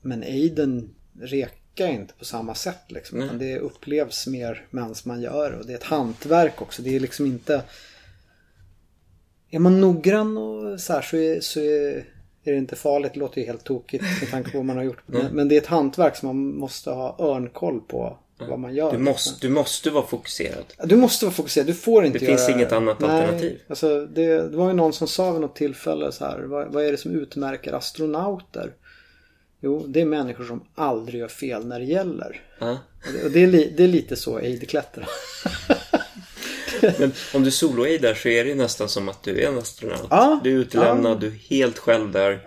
[0.00, 0.94] Men Aiden
[1.80, 3.22] rekar inte på samma sätt liksom.
[3.22, 5.56] Utan det upplevs mer medan man gör det.
[5.56, 6.82] Och det är ett hantverk också.
[6.82, 7.62] Det är liksom inte...
[9.50, 12.04] Är man noggrann och så här så är, så är,
[12.44, 13.14] är det inte farligt.
[13.14, 15.02] Det låter ju helt tokigt med tanke på vad man har gjort.
[15.06, 18.92] Men, men det är ett hantverk som man måste ha örnkoll på vad man gör.
[18.92, 20.64] Du måste, du måste vara fokuserad.
[20.84, 21.66] Du måste vara fokuserad.
[21.66, 22.36] Du får inte Det göra...
[22.36, 23.60] finns inget annat Nej, alternativ.
[23.68, 26.38] Alltså det, det var ju någon som sa vid något tillfälle så här.
[26.38, 28.72] Vad, vad är det som utmärker astronauter?
[29.60, 32.40] Jo, det är människor som aldrig gör fel när det gäller.
[32.58, 32.78] Ja.
[33.24, 35.04] Och det, är, li, det är lite så aid-klättra.
[36.98, 39.58] Men om du solo där så är det ju nästan som att du är en
[39.58, 40.06] astronaut.
[40.10, 41.18] Ja, Du är utelämnad, ja.
[41.20, 42.46] du är helt själv där.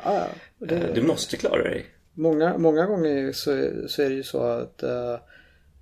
[0.59, 1.85] Det- Eh, Du måste klara dig.
[2.13, 5.15] Många, många gånger så, så är det ju så att eh,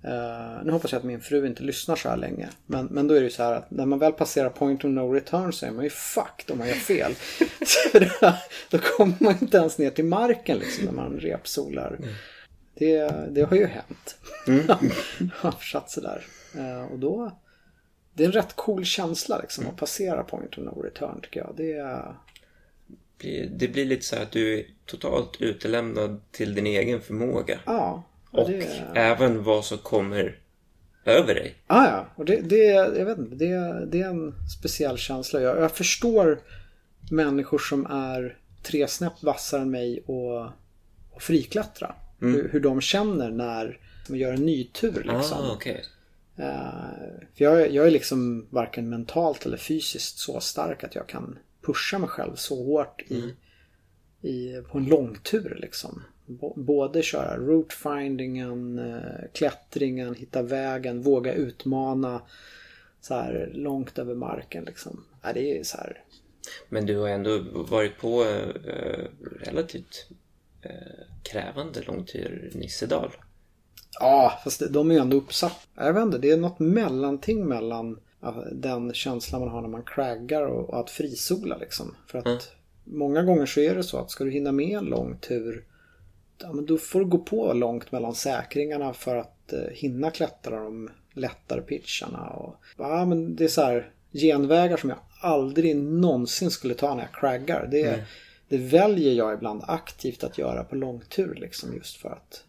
[0.04, 2.48] eh, Nu hoppas jag att min fru inte lyssnar så här länge.
[2.66, 4.90] Men, men då är det ju så här att när man väl passerar point of
[4.90, 7.14] no return så är man ju fucked om man gör fel.
[7.66, 8.32] så då,
[8.70, 11.98] då kommer man inte ens ner till marken liksom när man repsolar.
[12.74, 14.18] Det, det har ju hänt.
[14.46, 14.76] jag
[15.34, 16.26] har försatt sig där.
[16.54, 17.38] Eh, och då
[18.14, 21.54] Det är en rätt cool känsla liksom att passera point of no return tycker jag.
[21.56, 22.14] Det är...
[23.50, 27.60] Det blir lite så här att du är totalt utelämnad till din egen förmåga.
[27.66, 28.02] Ja.
[28.32, 28.56] Och det
[28.94, 30.38] även vad som kommer
[31.04, 31.54] över dig.
[31.66, 35.40] Ah, ja, och det, det, är- jag vet inte, det, det är en speciell känsla.
[35.40, 36.40] Jag, jag förstår
[37.10, 40.42] människor som är tre snäpp vassare än mig och,
[41.10, 41.94] och friklättra.
[42.20, 43.78] Hur, hur de känner när
[44.08, 45.38] de gör en ny tur liksom.
[45.38, 45.84] Ah, okej.
[46.36, 51.06] Eh, för jag, är- jag är liksom varken mentalt eller fysiskt så stark att jag
[51.08, 53.34] kan pusha mig själv så hårt i,
[54.28, 56.02] i, på en långtur liksom.
[56.56, 62.22] Både köra route findingen, eh, klättringen, hitta vägen, våga utmana
[63.00, 65.04] så här långt över marken liksom.
[65.22, 66.02] Ja, det är så här.
[66.68, 67.38] Men du har ändå
[67.70, 69.04] varit på eh,
[69.40, 70.06] relativt
[70.62, 70.70] eh,
[71.22, 73.10] krävande långtur Nissedal.
[74.00, 75.56] Ja, fast de är ju ändå uppsatta.
[75.74, 78.00] Jag vet inte, det är något mellanting mellan
[78.52, 81.94] den känslan man har när man craggar och, och att frisola liksom.
[82.06, 82.52] För att
[82.84, 85.64] många gånger så är det så att ska du hinna med en lång tur
[86.42, 90.64] ja, men då får du gå på långt mellan säkringarna för att eh, hinna klättra
[90.64, 92.30] de lättare pitcharna.
[92.30, 97.02] Och, ja, men det är så här genvägar som jag aldrig någonsin skulle ta när
[97.02, 97.68] jag craggar.
[97.70, 98.04] Det,
[98.48, 102.44] det väljer jag ibland aktivt att göra på långtur liksom just för att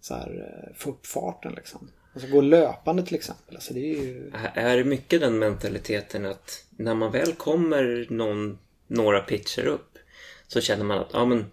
[0.00, 1.90] så här, eh, få upp farten liksom.
[2.14, 3.54] Alltså gå löpande till exempel.
[3.54, 4.32] Alltså det är ju...
[4.54, 9.98] Är det mycket den mentaliteten att när man väl kommer någon, några pitcher upp
[10.46, 11.44] så känner man att ja, men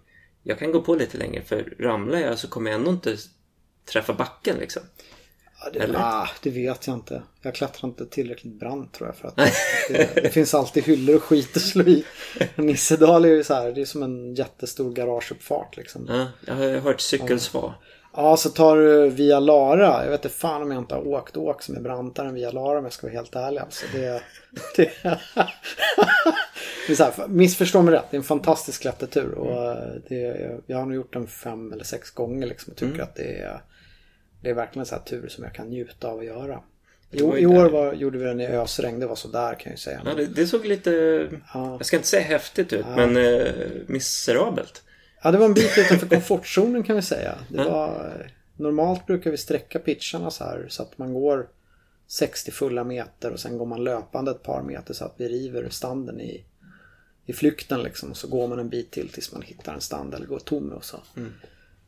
[0.46, 3.16] jag kan gå på lite längre för ramlar jag så kommer jag ändå inte
[3.92, 4.82] träffa backen liksom.
[5.60, 5.98] Ja, det, Eller?
[5.98, 7.22] ah, det vet jag inte.
[7.42, 9.36] Jag klättrar inte tillräckligt brant tror jag för att
[9.88, 12.04] det, det finns alltid hyllor och skit att slå i.
[12.54, 16.06] Nissedal är ju så här, det är som en jättestor garageuppfart liksom.
[16.08, 17.60] Ja, jag har hört cykelsva.
[17.60, 17.74] Ja,
[18.36, 20.04] så tar du Via Lara.
[20.04, 22.50] Jag vet inte fan om jag inte har åkt åk som är brantare än Via
[22.50, 23.60] Lara om jag ska vara helt ärlig.
[23.60, 24.22] Alltså, det,
[24.76, 24.90] det,
[26.86, 29.34] det är så här, missförstå mig rätt, det är en fantastisk klättertur.
[29.34, 33.02] Och eh, det, jag har nog gjort den fem eller sex gånger liksom, och tycker
[33.02, 33.60] att det är,
[34.42, 36.60] det är verkligen en tur som jag kan njuta av att göra.
[37.10, 39.72] Ju i år var, gjorde vi den i ösregn, det var så där kan jag
[39.72, 40.02] ju säga.
[40.04, 40.90] Ja, det, det såg lite,
[41.54, 43.52] jag ska inte säga häftigt ut, men eh,
[43.86, 44.83] miserabelt.
[45.24, 47.38] Ja, det var en bit utanför komfortzonen kan vi säga.
[47.48, 51.48] Det var, normalt brukar vi sträcka pitcharna så här så att man går
[52.06, 55.68] 60 fulla meter och sen går man löpande ett par meter så att vi river
[55.68, 56.44] standen i,
[57.26, 58.10] i flykten liksom.
[58.10, 60.72] Och så går man en bit till tills man hittar en stand eller går tom
[60.72, 60.96] och så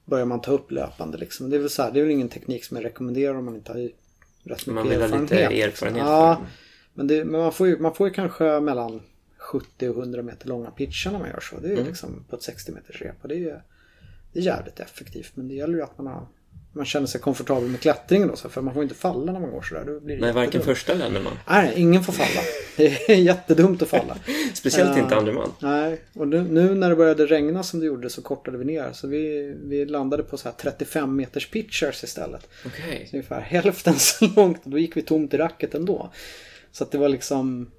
[0.04, 1.50] börjar man ta upp löpande liksom.
[1.50, 3.54] Det är väl så här, det är väl ingen teknik som jag rekommenderar om man
[3.54, 5.68] inte har rätt mycket Man vill ha lite erfarenhet.
[5.68, 6.40] erfarenhet Ja,
[6.94, 9.02] men, det, men man, får ju, man får ju kanske mellan
[9.46, 11.60] 70 och 100 meter långa pitchar när man gör så.
[11.60, 13.14] Det är ju liksom på ett 60 meters rep.
[13.22, 13.62] Och det är
[14.32, 15.32] det är jävligt effektivt.
[15.34, 16.26] Men det gäller ju att man, har,
[16.72, 18.36] man känner sig komfortabel med klättringen då.
[18.48, 19.84] För man får inte falla när man går sådär.
[19.86, 21.32] Då blir Nej, varken första eller andra man.
[21.48, 22.40] Nej, ingen får falla.
[22.76, 24.16] Det är jättedumt att falla.
[24.54, 25.02] Speciellt Ja.
[25.02, 25.52] inte andra man.
[25.58, 28.92] Nej, och nu, nu när det började regna som det gjorde så kortade vi ner.
[28.92, 32.48] Så vi, vi landade på så här 35 meters pitchers istället.
[32.66, 33.06] Okej.
[33.10, 34.60] Så ungefär hälften så långt.
[34.64, 36.12] Då gick vi tomt i racket ändå.
[36.72, 37.70] Så att det var liksom...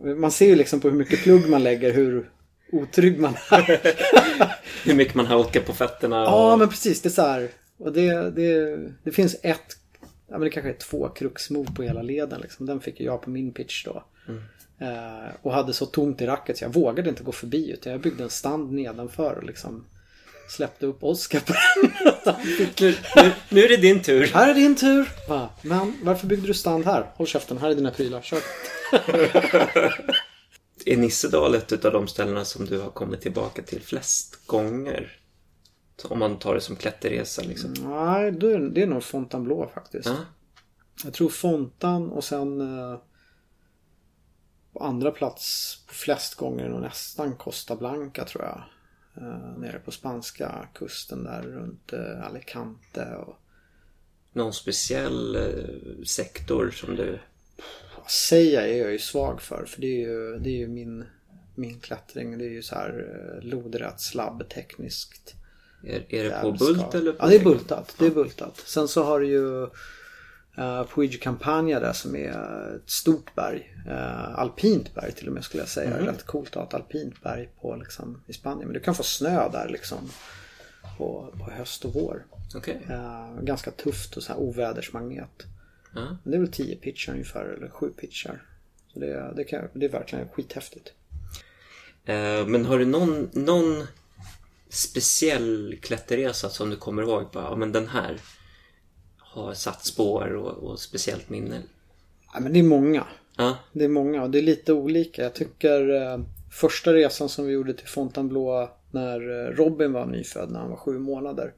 [0.00, 2.30] Man ser ju liksom på hur mycket plugg man lägger hur
[2.72, 3.80] otrygg man är.
[4.84, 6.22] Hur mycket man halkar på fötterna.
[6.22, 6.28] Och...
[6.28, 7.48] ja men precis, det är så här.
[7.78, 9.76] Och det, det, det finns ett,
[10.28, 12.66] ja men det kanske är två kruxmove på hela leden liksom.
[12.66, 14.04] Den fick jag på min pitch då.
[14.80, 18.00] Eh, och hade så tomt i racket så jag vågade inte gå förbi utan jag
[18.00, 19.84] byggde en stand nedanför och liksom
[20.48, 21.54] släppte upp Oskar på.
[22.80, 24.26] Nu, nu, nu är det din tur.
[24.34, 25.08] Här är din tur!
[25.28, 25.48] Va?
[25.62, 27.10] Men varför byggde du stand här?
[27.14, 28.38] Håll käften, här är dina prylar, kör!
[30.86, 35.20] Är Nissedal ett av de ställena som du har kommit tillbaka till flest gånger?
[36.04, 37.72] Om man tar det som klätterresa liksom.
[37.72, 40.06] Nej, det är nog Fontainebleau faktiskt.
[40.06, 40.16] Ja.
[41.04, 42.98] Jag tror Fontan och sen eh,
[44.72, 48.62] på andra plats på flest gånger nog nästan Costa Blanca tror jag.
[49.16, 53.36] Eh, nere på spanska kusten där runt eh, Alicante och
[54.36, 57.18] Någon speciell eh, sektor som du...
[58.08, 61.04] Säga är jag ju svag för för det är ju, det är ju min,
[61.54, 62.38] min klättring.
[62.38, 63.06] Det är ju så här
[63.38, 65.34] eh, lodrätt slabb tekniskt.
[65.84, 67.94] Är, är det på bult eller på Ja, det är bultat.
[67.98, 68.62] Det är bultat.
[68.66, 69.62] Sen så har du ju
[70.58, 73.76] uh, Puig Campagna där som är ett stort berg.
[73.86, 75.94] Uh, alpint berg till och med skulle jag säga.
[75.94, 76.06] Mm.
[76.06, 78.68] Rätt coolt att ha ett alpint berg på, liksom, i Spanien.
[78.68, 80.10] Men du kan få snö där liksom
[80.98, 82.26] på, på höst och vår.
[82.54, 82.86] Okej.
[82.90, 85.46] Uh, ganska tufft och så här ovädersmagnet.
[86.02, 88.42] Men det är väl 10 pitchar ungefär, eller 7 pitchar.
[88.92, 90.92] Så det, det, kan, det är verkligen skithäftigt.
[92.04, 93.86] Eh, Men har du någon, någon
[94.68, 97.24] speciell klätterresa som du kommer ihåg?
[97.32, 98.16] Bara, ja, men den här
[99.18, 101.62] har satt spår och, och speciellt minne.
[102.34, 103.06] Ja, men det är många.
[103.36, 105.22] Ja, Det är många och det är lite olika.
[105.22, 106.20] Jag tycker eh,
[106.52, 110.76] första resan som vi gjorde till Fontainebleau när eh, Robin var nyfödd när han var
[110.76, 111.52] sju månader.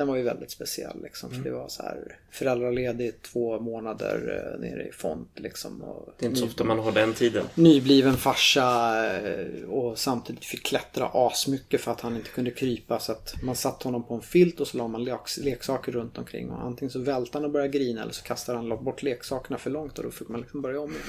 [0.00, 1.30] Den var ju väldigt speciell liksom.
[1.30, 4.16] För det var så här föräldraledig två månader
[4.54, 5.82] eh, nere i font liksom.
[5.82, 7.44] Och Det är inte så ofta man har den tiden.
[7.54, 8.66] nybliven farsa
[9.20, 12.98] eh, och samtidigt fick klättra asmycket för att han inte kunde krypa.
[13.00, 16.18] Så att man satte honom på en filt och så la man leks leksaker runt
[16.18, 16.50] omkring.
[16.50, 19.70] Och antingen så välte han och började grina eller så kastade han bort leksakerna för
[19.70, 21.02] långt och då fick man liksom börja om igen.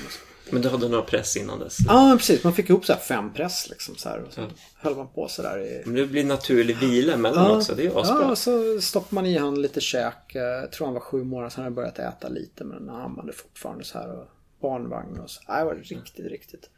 [0.49, 1.77] Men du hade några press innan dess?
[1.87, 4.19] Ja men precis, man fick ihop så fem press liksom så här.
[4.23, 5.81] Och så höll man på så där i...
[5.85, 7.75] Men det blir naturlig vila emellan också.
[7.75, 8.31] Det är ju ja, asbra.
[8.31, 10.35] och så stoppade man i han lite käk.
[10.35, 12.63] Eh, Jag tror han var sju månader sedan han börjat äta lite.
[12.63, 14.11] Men han ammade fortfarande så här.
[14.19, 14.27] Och
[14.61, 15.41] barnvagn och så.
[15.47, 16.69] Nej, Det var riktigt, riktigt.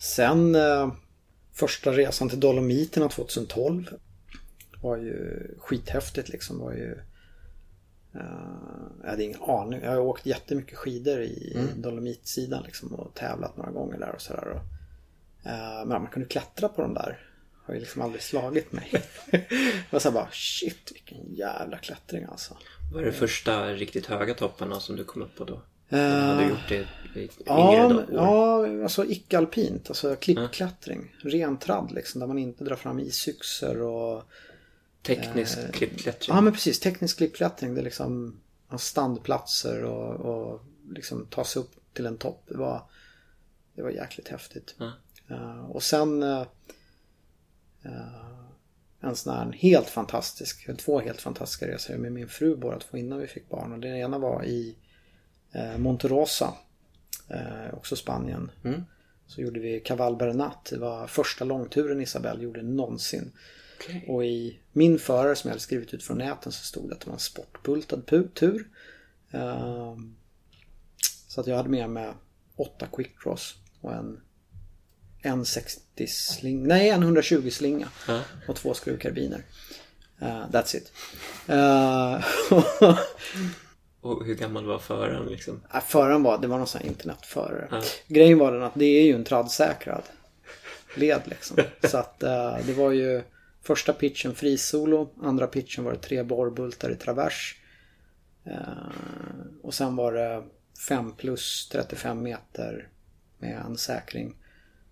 [0.00, 0.92] Sen eh,
[1.54, 3.90] första resan till Dolomiterna 2012.
[4.82, 6.58] Var ju skithäftigt liksom.
[6.58, 6.98] Var ju...
[8.18, 8.24] eh,
[9.02, 9.80] jag hade ingen aning.
[9.82, 12.94] Jag har åkt jättemycket skidor i Dolomitsidan liksom.
[12.94, 14.60] Och tävlat några gånger där och sådär.
[15.44, 17.24] Eh, men man kunde klättra på de där.
[17.66, 18.90] Har ju liksom aldrig slagit mig.
[19.30, 19.46] det
[19.90, 22.56] var så bara shit vilken jävla klättring alltså.
[22.92, 25.60] Vad är det första riktigt höga topparna som du kom upp på då?
[25.90, 26.74] Eller hade du gjort det
[27.20, 28.06] i yngre Ja, år?
[28.12, 31.14] ja, alltså icke-alpint, alltså klippklättring.
[31.22, 34.22] Rentradd liksom, där man inte drar fram isyxor och...
[35.02, 36.36] Teknisk eh, klippklättring.
[36.36, 37.74] Ja men precis, teknisk klippklättring.
[37.74, 38.40] Det är liksom
[38.78, 42.44] standplatser och, och liksom ta sig upp till en topp.
[42.48, 42.82] Det var,
[43.74, 44.74] det var jäkligt häftigt.
[44.78, 44.92] Ja.
[45.28, 46.46] Eh, och sen eh,
[49.00, 53.18] en sån här helt fantastisk, två helt fantastiska resor med min fru båda två innan
[53.18, 53.72] vi fick barn.
[53.72, 54.76] Och den ena var i
[55.76, 56.54] Monterosa,
[57.72, 58.50] också Spanien.
[58.64, 58.84] Mm.
[59.26, 60.64] Så gjorde vi Caval Bernat.
[60.70, 63.32] Det var första långturen Isabelle gjorde någonsin.
[63.78, 64.04] Okej.
[64.08, 67.00] Och i min förare som jag hade skrivit ut från näten så stod det att
[67.00, 68.02] det var en sportbultad
[68.34, 68.68] tur.
[69.30, 70.16] Ehm,
[71.28, 72.12] så att jag hade med mig
[72.56, 74.20] åtta quickcross och en,
[75.22, 77.88] en 60 sling, nej en 120 slinga
[78.48, 79.44] och två skruvkarbiner.
[80.20, 80.92] Eh, that's it.
[81.48, 82.94] Uh,
[84.00, 85.62] Och hur gammal var föraren liksom?
[85.86, 87.68] föraren var, det var någon sån här internetförare.
[87.70, 87.82] Ja.
[88.06, 90.02] Grejen var den att det är ju en traddsäkrad
[90.94, 91.56] led liksom.
[91.90, 93.22] Så att eh, det var ju
[93.68, 97.56] första pitchen frisolo, andra pitchen var det tre borrbultar i travers.
[98.44, 98.60] Eh,
[99.62, 100.42] och sen var det
[100.88, 102.88] 5 plus 35 meter
[103.38, 104.34] med en säkring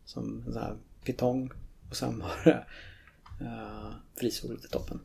[0.04, 1.50] som en sån här pitong.
[1.90, 2.64] Och sen var det
[3.44, 5.00] uh, frisolo till toppen.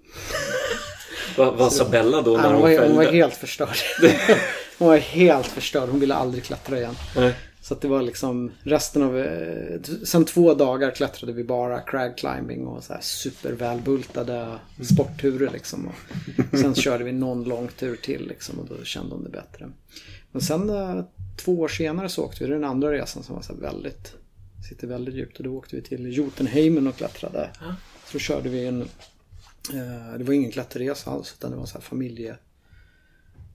[1.37, 2.95] Vad, sa Bella då när hon, hon, var, hon fällde?
[2.95, 3.77] var helt förstörd.
[4.77, 5.89] hon var helt förstörd.
[5.89, 6.95] Hon ville aldrig klättra igen.
[7.15, 7.35] Nej.
[7.61, 9.17] Så att det var liksom resten av...
[9.19, 14.59] eh, Sen två dagar klättrade vi bara crag climbing och så här supervälbultade
[14.93, 15.89] sportturer liksom.
[16.51, 19.69] Och sen körde vi någon lång tur till liksom och då kände hon det bättre.
[20.31, 21.03] Men sen eh,
[21.37, 24.13] två år senare så åkte vi den andra resan som var så väldigt...
[24.69, 27.49] Sitter väldigt djupt och då åkte vi till Jotunheimen och klättrade.
[28.05, 28.81] Så då körde vi en...
[29.73, 32.35] Eh, det var ingen klätterresa alls utan det var så här familje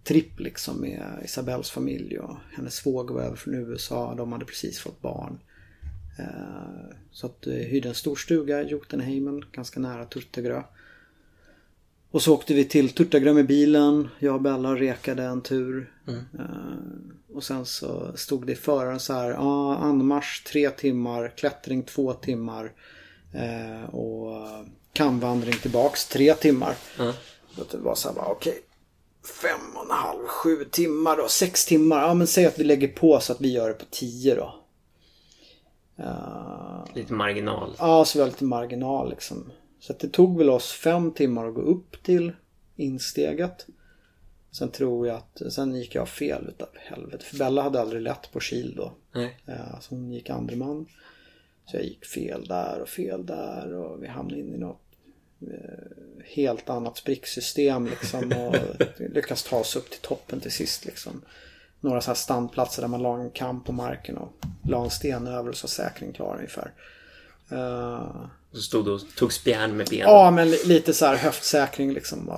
[0.06, 4.14] tripp liksom med Isabells familj och hennes svåger var över från USA.
[4.14, 5.38] De hade precis fått barn.
[6.18, 10.62] Eh, Så att vi hyrde en stor stuga i Jotunheimen, ganska nära Turtegrö.
[12.10, 14.08] Och så åkte vi till Turtegrö med bilen.
[14.18, 15.92] Jag och Bella rekade en tur.
[16.38, 19.30] Eh, Och sen så stod det i föraren så här.
[19.30, 22.72] Ja, anmarsch tre timmar, klättring två timmar.
[23.34, 24.42] eh, Och
[24.92, 26.74] kamvandring tillbaks tre timmar.
[26.98, 27.12] Ja.
[27.56, 28.58] Så det var så här okej.
[29.26, 31.28] Fem och en halv, sju timmar då.
[31.28, 32.00] Sex timmar.
[32.02, 34.54] Ja men säg att vi lägger på så att vi gör det på tio då.
[35.98, 37.74] Eh, Lite marginal.
[37.78, 39.50] Ja, så vi har lite marginal liksom.
[39.80, 42.32] Så det tog väl oss fem timmar att gå upp till
[42.76, 43.66] insteget.
[44.50, 47.24] Sen tror jag att, sen gick jag fel utav helvete.
[47.24, 48.92] För Bella hade aldrig lätt på kil då.
[49.14, 49.36] Nej.
[49.46, 50.86] Eh, Så hon gick andre man.
[51.64, 54.85] Så jag gick fel där och fel där och vi hamnade in i något
[56.24, 58.32] helt annat spricksystem liksom.
[58.32, 58.56] Och
[59.14, 61.22] lyckas ta oss upp till toppen till sist liksom.
[61.80, 64.32] Några så här standplatser där man la en kam på marken och
[64.64, 66.72] la en sten över och så säkring klar ungefär.
[67.50, 70.08] Eh, Så stod du och tog spjärn med benen.
[70.08, 72.32] Ja, men li- lite så här höftsäkring liksom.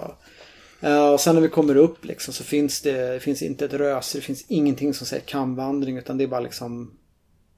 [0.80, 3.72] Eh, och sen när vi kommer upp liksom så finns det, det finns inte ett
[3.72, 6.98] röse, det finns ingenting som säger kamvandring utan det är bara liksom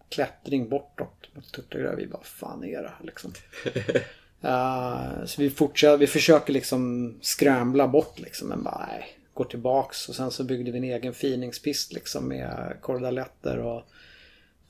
[0.08, 1.94] klättring bortåt mot Turtegrö.
[1.96, 3.32] Vi bara, fan är det här liksom.
[4.42, 10.08] Eh, så vi fortsätter, vi försöker liksom skrämla bort liksom men bara nej, går tillbaks
[10.08, 13.82] och sen så byggde vi en egen finingspist liksom med kordaletter och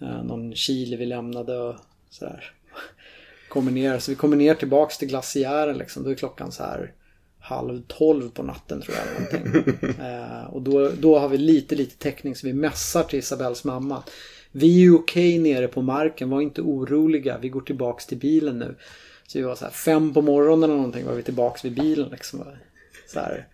[0.01, 1.77] eh, någon chili vi lämnade och
[2.11, 2.53] sådär.
[3.49, 6.05] Kommer ner, så vi kommer ner tillbaks till glaciären liksom.
[6.05, 6.93] Då är klockan så här
[7.41, 9.07] halv tolv på natten tror jag.
[9.07, 10.01] eller Någonting.
[10.05, 14.03] eh, och då, då har vi lite, lite täckning så vi mässar till Isabells mamma.
[14.53, 17.39] Vi är ju okej nere på marken, var inte oroliga.
[17.39, 18.77] Vi går tillbaks till bilen nu.
[19.33, 22.09] Så vi var så här fem på morgonen eller någonting var vi tillbaks vid bilen
[22.09, 22.45] liksom.
[23.13, 23.47] så här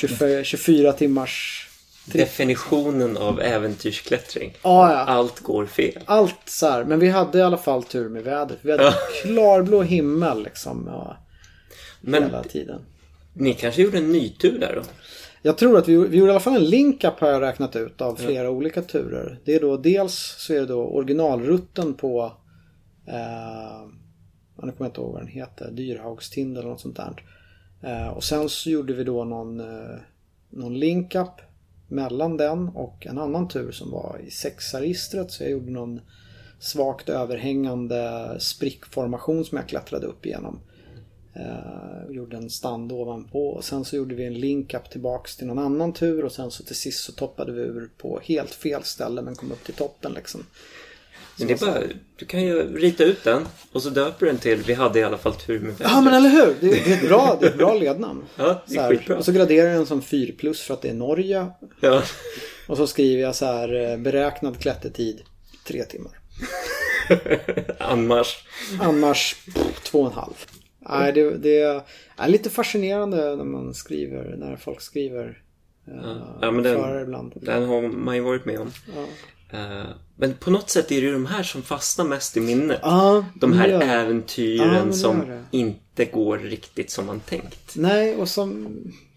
[0.00, 1.68] 24, 24 timmars...
[2.04, 4.56] Definitionen av äventyrsklättring.
[4.62, 4.98] Ja, ja.
[4.98, 6.02] Allt går fel.
[6.04, 6.84] Allt så här.
[6.84, 8.58] Men vi hade i alla fall tur med vädret.
[8.62, 10.84] Vi hade klarblå himmel liksom.
[10.86, 11.16] Ja,
[12.00, 12.80] Men hela tiden.
[13.32, 14.82] ni kanske gjorde en ny tur där då?
[15.42, 18.00] Jag tror att vi, vi gjorde i alla fall en link-up har jag räknat ut
[18.00, 19.38] av flera olika turer.
[19.44, 22.32] Det är då dels så är det då originalrutten på
[23.08, 24.01] eh,
[24.62, 25.70] ja, nu kommer jag inte ihåg vad den heter.
[25.70, 27.24] Dyrhaugstind eller något sånt där.
[27.80, 29.96] Eh, och sen så gjorde vi då någon, eh,
[30.50, 31.40] någon link-up
[31.88, 35.30] mellan den och en annan tur som var i sexaristret.
[35.30, 36.00] Så jag gjorde någon
[36.58, 40.60] svagt överhängande sprickformation som jag klättrade upp igenom.
[41.34, 45.58] Eh, gjorde en stand ovanpå och sen så gjorde vi en link-up tillbaks till någon
[45.58, 49.22] annan tur och sen så till sist så toppade vi ur på helt fel ställe
[49.22, 50.46] men kom upp till toppen liksom.
[51.48, 51.82] Men det är bara,
[52.16, 55.18] du kan ju rita ut den och så döper den till Vi hade i alla
[55.18, 55.90] fall tur med vädret.
[55.92, 56.54] Ja men eller hur!
[56.60, 58.24] Det, det, är, ett bra, det är ett bra lednamn.
[58.36, 59.16] Ja, det är Så skitbra.
[59.16, 61.46] och så graderar jag den som 4 plus för att det är Norge.
[61.80, 62.02] Ja.
[62.68, 65.22] Och så skriver jag så här eh, beräknad klättertid
[65.66, 66.12] 3 timmar.
[67.78, 68.44] Annars.
[68.80, 70.34] Annars pff, två och en halv.
[70.78, 71.60] Nej, det, det
[72.16, 75.42] är lite fascinerande när man skriver, när folk skriver
[75.88, 77.32] eh, Ja, men den- ibland.
[77.36, 78.70] Den har man ju varit med om.
[78.96, 79.02] Ja.
[79.58, 79.84] Eh,
[80.22, 82.78] Men på något sätt är det ju de här som fastnar mest i minnet.
[82.82, 83.84] Ja, De här det det.
[83.86, 85.42] Ja, äventyren det som det.
[85.50, 87.76] inte går riktigt som man tänkt.
[87.76, 88.68] Nej, och som...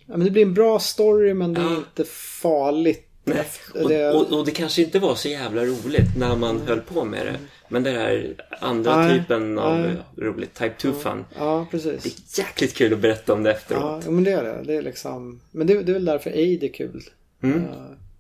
[0.06, 1.76] Ja, men det blir en bra story men det är Ja.
[1.78, 2.04] inte
[2.42, 3.08] farligt.
[3.24, 3.46] Nej.
[3.84, 4.10] Och, det...
[4.12, 7.36] och, och det kanske inte var så jävla roligt när man höll på med det.
[7.70, 9.96] Men det här andra Nej, typen av nej.
[10.18, 11.26] roligt, Type 2 fun.
[11.38, 12.06] Ja, Det precis.
[12.40, 14.02] är jäkligt kul att berätta om det Ja, efteråt.
[14.06, 14.62] ja, men det är det.
[14.66, 15.40] Det är liksom...
[15.52, 17.04] Men det, det är väl därför Aid är kul.
[17.44, 17.62] Mm.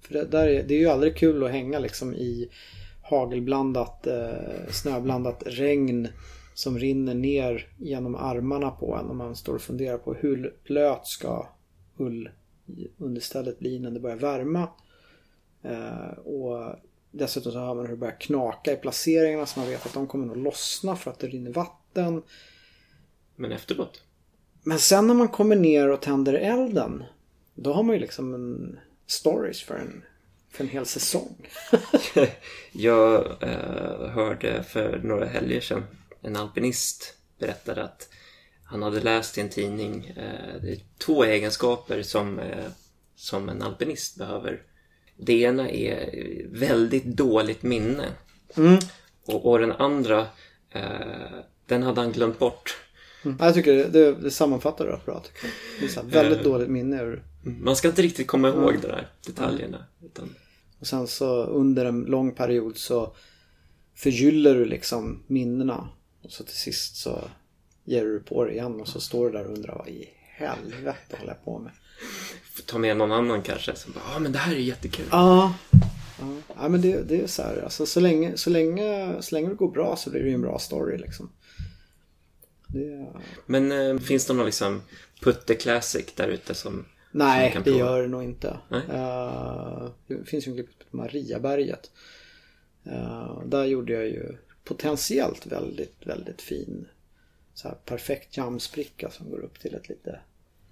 [0.06, 2.49] För det, där är, det är ju aldrig kul att hänga liksom i
[3.01, 6.08] hagelblandat, eh, snöblandat regn
[6.53, 11.08] som rinner ner genom armarna på en och man står och funderar på hur blöt
[11.08, 11.47] ska
[11.97, 14.70] ullunderstället bli när det börjar värma.
[15.64, 16.76] Eh, och
[17.12, 20.08] dessutom så hör man hur det börjar knaka i placeringarna så man vet att de
[20.08, 22.22] kommer att lossna för att det rinner vatten.
[23.36, 24.03] Men efteråt.
[24.64, 27.03] Men sen när man kommer ner och tänder elden
[27.56, 30.03] då har man ju liksom en stories för en,
[30.51, 31.47] för en hel säsong.
[32.72, 35.84] Jag eh, hörde för några helger sedan
[36.22, 38.10] en alpinist berättade att
[38.64, 42.66] han hade läst i en tidning eh, det är två egenskaper som, eh,
[43.16, 44.62] som en alpinist behöver.
[45.18, 46.12] Det ena är
[46.49, 48.06] väldigt dåligt minne.
[49.26, 50.28] Och, och den andra,
[50.72, 52.84] eh, den hade han glömt bort.
[53.39, 55.19] Ja, Jag tycker det, det, det sammanfattar det bra.
[55.19, 55.47] Tycker
[55.95, 56.05] jag.
[56.05, 57.01] Det är väldigt dåligt minne.
[57.03, 59.86] ur- Man ska inte riktigt komma ihåg de där detaljerna.
[60.05, 60.30] Utan,
[60.80, 63.15] Och sen så under en lång period så
[63.95, 65.89] förgyller du liksom minnena.
[66.23, 67.23] Och så till sist så
[67.84, 71.15] ger du på det igen och så står du där och undrar vad i helvete
[71.19, 71.71] håller jag på med?
[72.65, 73.76] ta med någon annan kanske.
[73.76, 75.05] Som bara, ja ah, men det här är jättekul.
[75.11, 75.53] Ja.
[76.19, 77.61] Ja, ja men det, det är så här.
[77.63, 80.41] Alltså, så, länge, så, länge, så länge det går bra så blir det ju en
[80.41, 81.30] bra story liksom.
[82.68, 83.07] Det,
[83.45, 84.82] Men eh, finns det någon liksom
[85.22, 87.86] Putte Classic där ute som som nej, kan det prova?
[87.86, 88.57] gör det nog inte.
[88.72, 91.91] Eh, det finns ju en klipp på Mariaberget.
[92.84, 96.88] Eh, där gjorde jag ju potentiellt väldigt, väldigt fin
[97.53, 100.20] så här perfekt jamspricka som går upp till ett lite,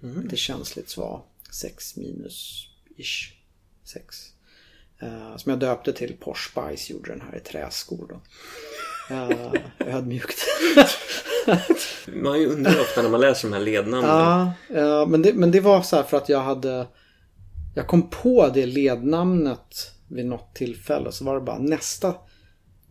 [0.00, 1.22] lite känsligt svar.
[1.50, 3.32] 6 minus ish.
[3.84, 4.32] 6.
[4.98, 8.20] Eh, som jag döpte till Porsche Spice gjorde den här i träskor då.
[9.10, 10.44] Uh, ödmjukt.
[12.06, 14.10] Man undrar ofta när man läser de här lednamnen.
[14.10, 16.86] Ja, ja men, det, men det var så här för att jag hade
[17.74, 22.14] Jag kom på det lednamnet vid något tillfälle så var det bara nästa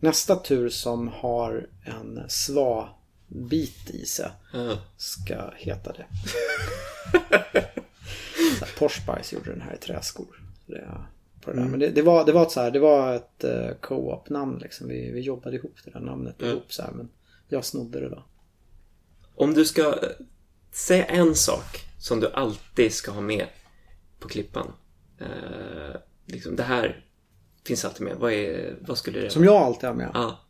[0.00, 4.78] Nästa tur som har en sva-bit i sig Ja.
[4.96, 6.06] ska heta det.
[8.78, 10.26] Porsche gjorde den här i träskor.
[10.66, 10.88] Det,
[11.44, 11.68] på det, där.
[11.68, 14.58] Men det, det, var, det var ett så här, det var ett uh, co-op namn
[14.58, 14.88] liksom.
[14.88, 17.08] Vi, vi jobbade ihop det där namnet ihop så här, men
[17.48, 18.24] jag snodde det då.
[19.34, 20.08] Om du ska eh,
[20.72, 23.46] säga en sak som du alltid ska ha med
[24.18, 24.72] på klippan.
[25.20, 27.04] Eh, liksom, det här
[27.66, 28.16] finns alltid med.
[28.16, 30.10] Vad, är, vad skulle det Som jag alltid har med.
[30.14, 30.40] Ja.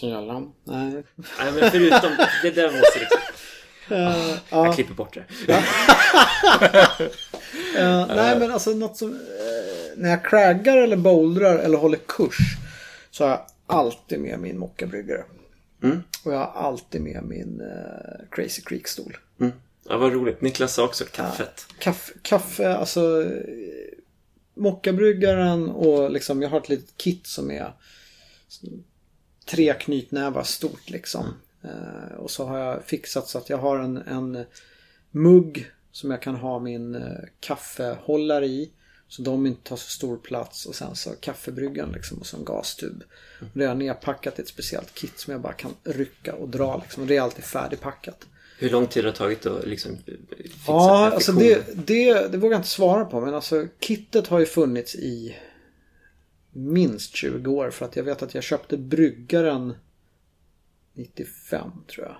[0.00, 0.52] Sällan.
[0.64, 1.04] Nej.
[1.38, 2.10] Nej, men förutom
[2.42, 3.20] det där måste liksom...
[3.90, 4.72] Eh, Jag ja.
[4.72, 5.24] klipper bort det.
[7.78, 9.08] Eh, nej men alltså något som...
[9.14, 12.38] eh, när jag craggar eller bouldrar eller håller kurs.
[13.10, 15.24] Så har jag alltid med min mockabryggare.
[15.82, 16.02] Mm.
[16.24, 19.16] Och jag har alltid med min eh, Crazy Creek-stol.
[19.40, 19.52] Mm.
[19.88, 20.40] Ja, vad roligt.
[20.40, 21.66] Niklas sa också kaffet.
[21.78, 23.24] Kaffe, kaffe alltså...
[24.54, 27.72] Mockabryggaren och liksom jag har ett litet kit som är
[29.50, 31.34] tre knytnävar stort liksom.
[31.64, 34.44] Eh, och så har jag fixat så att jag har en, en
[35.10, 37.02] mugg som jag kan ha min eh,
[37.40, 38.70] kaffehållare i.
[39.08, 42.44] Så de inte tar så stor plats och sen så kaffebryggan liksom och så en
[42.44, 43.02] gastub.
[43.40, 46.48] Och det har jag nerpackat i ett speciellt kit som jag bara kan rycka och
[46.48, 47.02] dra liksom.
[47.02, 48.26] Och det är alltid färdigpackat.
[48.58, 49.98] Hur lång tid har det tagit att liksom
[50.36, 53.20] fixa Ja, alltså det, det, det vågar jag inte svara på.
[53.20, 55.36] Men alltså kittet har ju funnits i
[56.52, 57.70] minst 20 år.
[57.70, 59.74] För att jag vet att jag köpte bryggaren
[60.94, 62.16] 95 tror jag.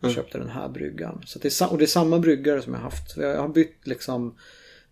[0.00, 1.22] Jag köpte den här bryggan.
[1.26, 3.10] Så det är, och det är samma bryggare som jag haft.
[3.10, 4.36] Så jag har bytt liksom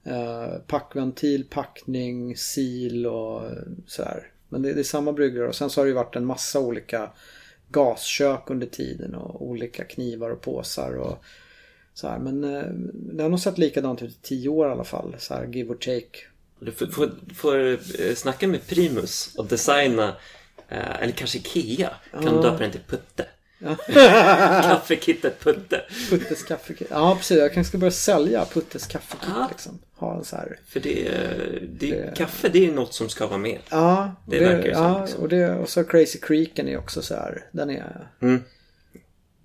[0.05, 3.43] eh, packventil, packning, sil och
[3.87, 4.33] sådär.
[4.49, 5.49] Men det, det är samma bryggare.
[5.49, 7.11] Och sen så har det ju varit en massa olika
[7.69, 11.25] gaskök under tiden och olika knivar och påsar och
[11.95, 12.19] så här.
[12.19, 15.17] Men eh, det har nog sett likadant ut i 10 år i alla fall.
[15.19, 16.19] Så här give or take.
[16.61, 17.69] Du får, får, får
[18.01, 20.17] eh, snacka med Primus och designa,
[20.69, 21.91] eh, eller kanske Ikea.
[22.13, 23.27] Kan du döpa den till Putte?
[24.63, 25.81] Kaffekittet Putte.
[26.11, 26.87] Puttes kaffekit.
[26.91, 29.47] Ja precis, jag kanske ska börja sälja Puttes kaffekit Ja.
[29.51, 29.79] liksom.
[29.97, 30.59] Ha en så här.
[30.67, 31.11] För det,
[31.79, 33.59] det, är- kaffe det är ju något som ska vara med.
[33.71, 35.23] Ja, Det verkar ju som, ja, liksom.
[35.23, 37.45] och, det, och så Crazy Creeken är också så här.
[37.53, 38.09] Den är...
[38.23, 38.43] Mm.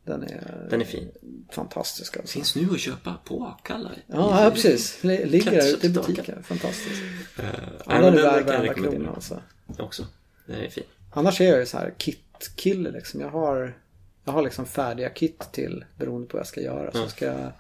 [0.06, 1.12] Den är Den är fin.
[1.52, 2.34] fantastisk alltså.
[2.34, 3.92] Finns nu att köpa på Akalla.
[4.08, 5.04] Ja, ja precis.
[5.04, 6.44] Li- Ligger där ute i butiken.
[6.44, 7.02] Fantastiskt.
[7.40, 7.46] Uh,
[7.88, 9.42] Ja, den är värd varenda krona alltså.
[9.80, 10.06] Också.
[10.46, 10.84] Den är fin.
[11.14, 13.22] Annars är jag ju så här kit-kille liksom.
[13.22, 13.74] Jag har,
[14.26, 16.92] jag har liksom färdiga kit till beroende på vad jag ska göra.
[16.92, 17.52] Så ska jag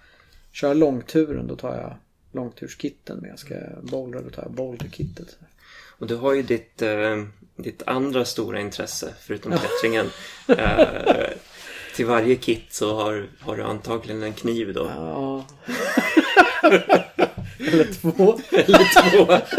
[0.51, 1.95] köra långturen då tar jag
[2.31, 3.39] långturskitten med.
[3.39, 5.37] Ska jag bouldra då tar jag boulderkittet.
[6.01, 7.23] Och du har ju ditt, eh,
[7.55, 10.09] ditt andra stora intresse, förutom klättringen.
[10.47, 11.29] Eh,
[11.95, 14.91] till varje kit så har, har du antagligen en kniv då.
[14.95, 15.45] Ja.
[17.59, 18.39] Eller två.
[18.51, 19.37] Eller två.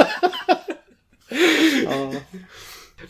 [1.85, 2.13] Ja.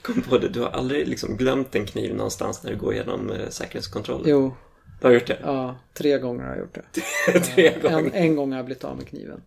[0.03, 3.30] Kom på det, du har aldrig liksom glömt en kniv någonstans när du går igenom
[3.30, 4.24] eh, säkerhetskontrollen?
[4.30, 4.55] Jo,
[5.01, 5.38] Du har gjort det?
[5.43, 7.01] ja, tre gånger har jag gjort det.
[7.40, 7.99] Tre gånger.
[7.99, 9.43] En, en gång har jag blivit av med kniven.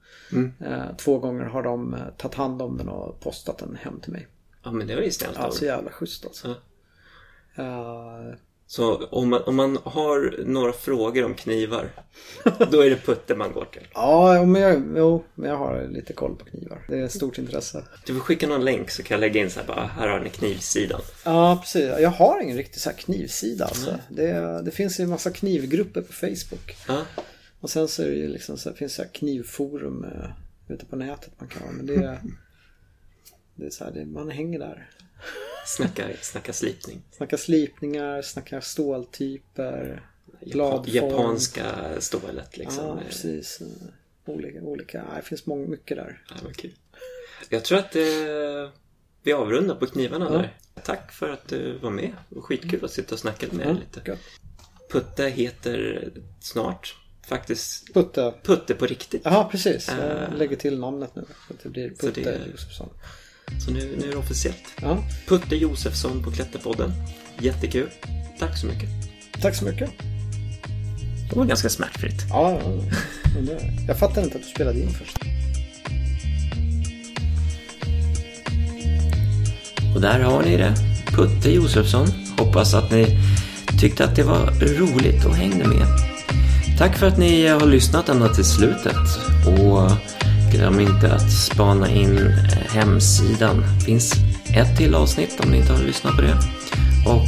[0.65, 4.11] Eh, två gånger har de eh, tagit hand om den och postat den hem till
[4.11, 4.27] mig.
[4.63, 5.67] Ja, men det var ju snällt Ja, av så dig.
[5.69, 6.47] jävla schysst alltså.
[6.47, 7.63] Ja.
[7.63, 8.33] Eh,
[8.67, 11.91] Så om man, om man har några frågor om knivar,
[12.71, 13.87] då är det Putte man går till.
[13.93, 16.85] Ja, men jag, jo, men jag har lite koll på knivar.
[16.89, 17.83] Det är ett stort intresse.
[18.05, 20.19] Du får skicka någon länk så kan jag lägga in så här bara, här har
[20.19, 21.01] ni knivsidan.
[21.25, 21.83] Ja, precis.
[21.99, 23.99] Jag har ingen riktig så här knivsida alltså.
[24.09, 26.75] Det, det finns ju en massa knivgrupper på Facebook.
[26.87, 27.01] Ja,
[27.59, 30.29] Och sen så är det ju liksom så här, finns det knivforum eh,
[30.73, 31.71] ute på nätet man kan ha.
[31.71, 32.19] Men det är,
[33.55, 34.89] det är så här, det, man hänger där.
[35.65, 37.01] Snacka, snacka slipning.
[37.11, 40.01] Snackar slipningar, snackar ståltyper,
[40.41, 41.65] Japan, japanska
[41.99, 42.85] stålet liksom.
[42.85, 43.61] Ja, precis.
[44.25, 44.97] Olika, olika.
[44.97, 46.23] Ja, det finns många, mycket där.
[46.29, 46.73] Ja, vad kul.
[47.49, 48.01] Jag tror att eh,
[49.23, 50.37] vi avrundar på knivarna Ja.
[50.37, 50.57] där.
[50.83, 52.11] Tack för att du var med.
[52.41, 54.09] Skitkul att sitta och snacka med dig lite.
[54.11, 54.19] gött.
[54.91, 56.09] Putte heter
[56.39, 56.95] snart
[57.27, 58.33] faktiskt Putte.
[58.43, 59.21] Putte på riktigt.
[59.25, 59.87] Jaha, precis.
[59.99, 60.35] Jag Eh.
[60.37, 61.25] lägger till namnet nu.
[61.47, 62.89] Så att det blir Putte det- Josefsson.
[63.65, 64.63] Så nu, nu är det officiellt.
[64.81, 66.93] Ja, Putte Josefsson på Klätterpodden.
[67.39, 67.89] Jättekul.
[68.39, 68.89] Tack så mycket.
[69.41, 69.89] tack så mycket.
[71.29, 72.25] Det var ganska smärtfritt.
[72.29, 72.61] Ja,
[73.87, 75.17] jag fattar inte att du spelade in först.
[79.95, 80.73] Och där har ni det.
[81.07, 82.07] Putte Josefsson.
[82.37, 83.19] Hoppas att ni
[83.79, 85.87] tyckte att det var roligt och hängde med.
[86.77, 88.95] Tack för att ni har lyssnat ända till slutet.
[89.47, 89.91] Och
[90.55, 93.63] glöm inte att spana in eh, hemsidan.
[93.79, 94.13] Det finns
[94.55, 96.37] ett till avsnitt om ni inte har lyssnat på det.
[97.05, 97.25] Och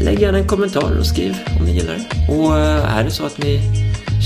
[0.00, 2.04] Lägg gärna en kommentar och skriv om ni gillar det.
[2.32, 3.60] Och eh, är det så att ni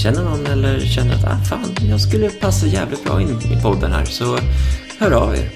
[0.02, 3.92] känner någon eller känner att ah, fan, jag skulle passa jävligt bra in i podden
[3.92, 4.38] här så
[4.98, 5.50] hör av er.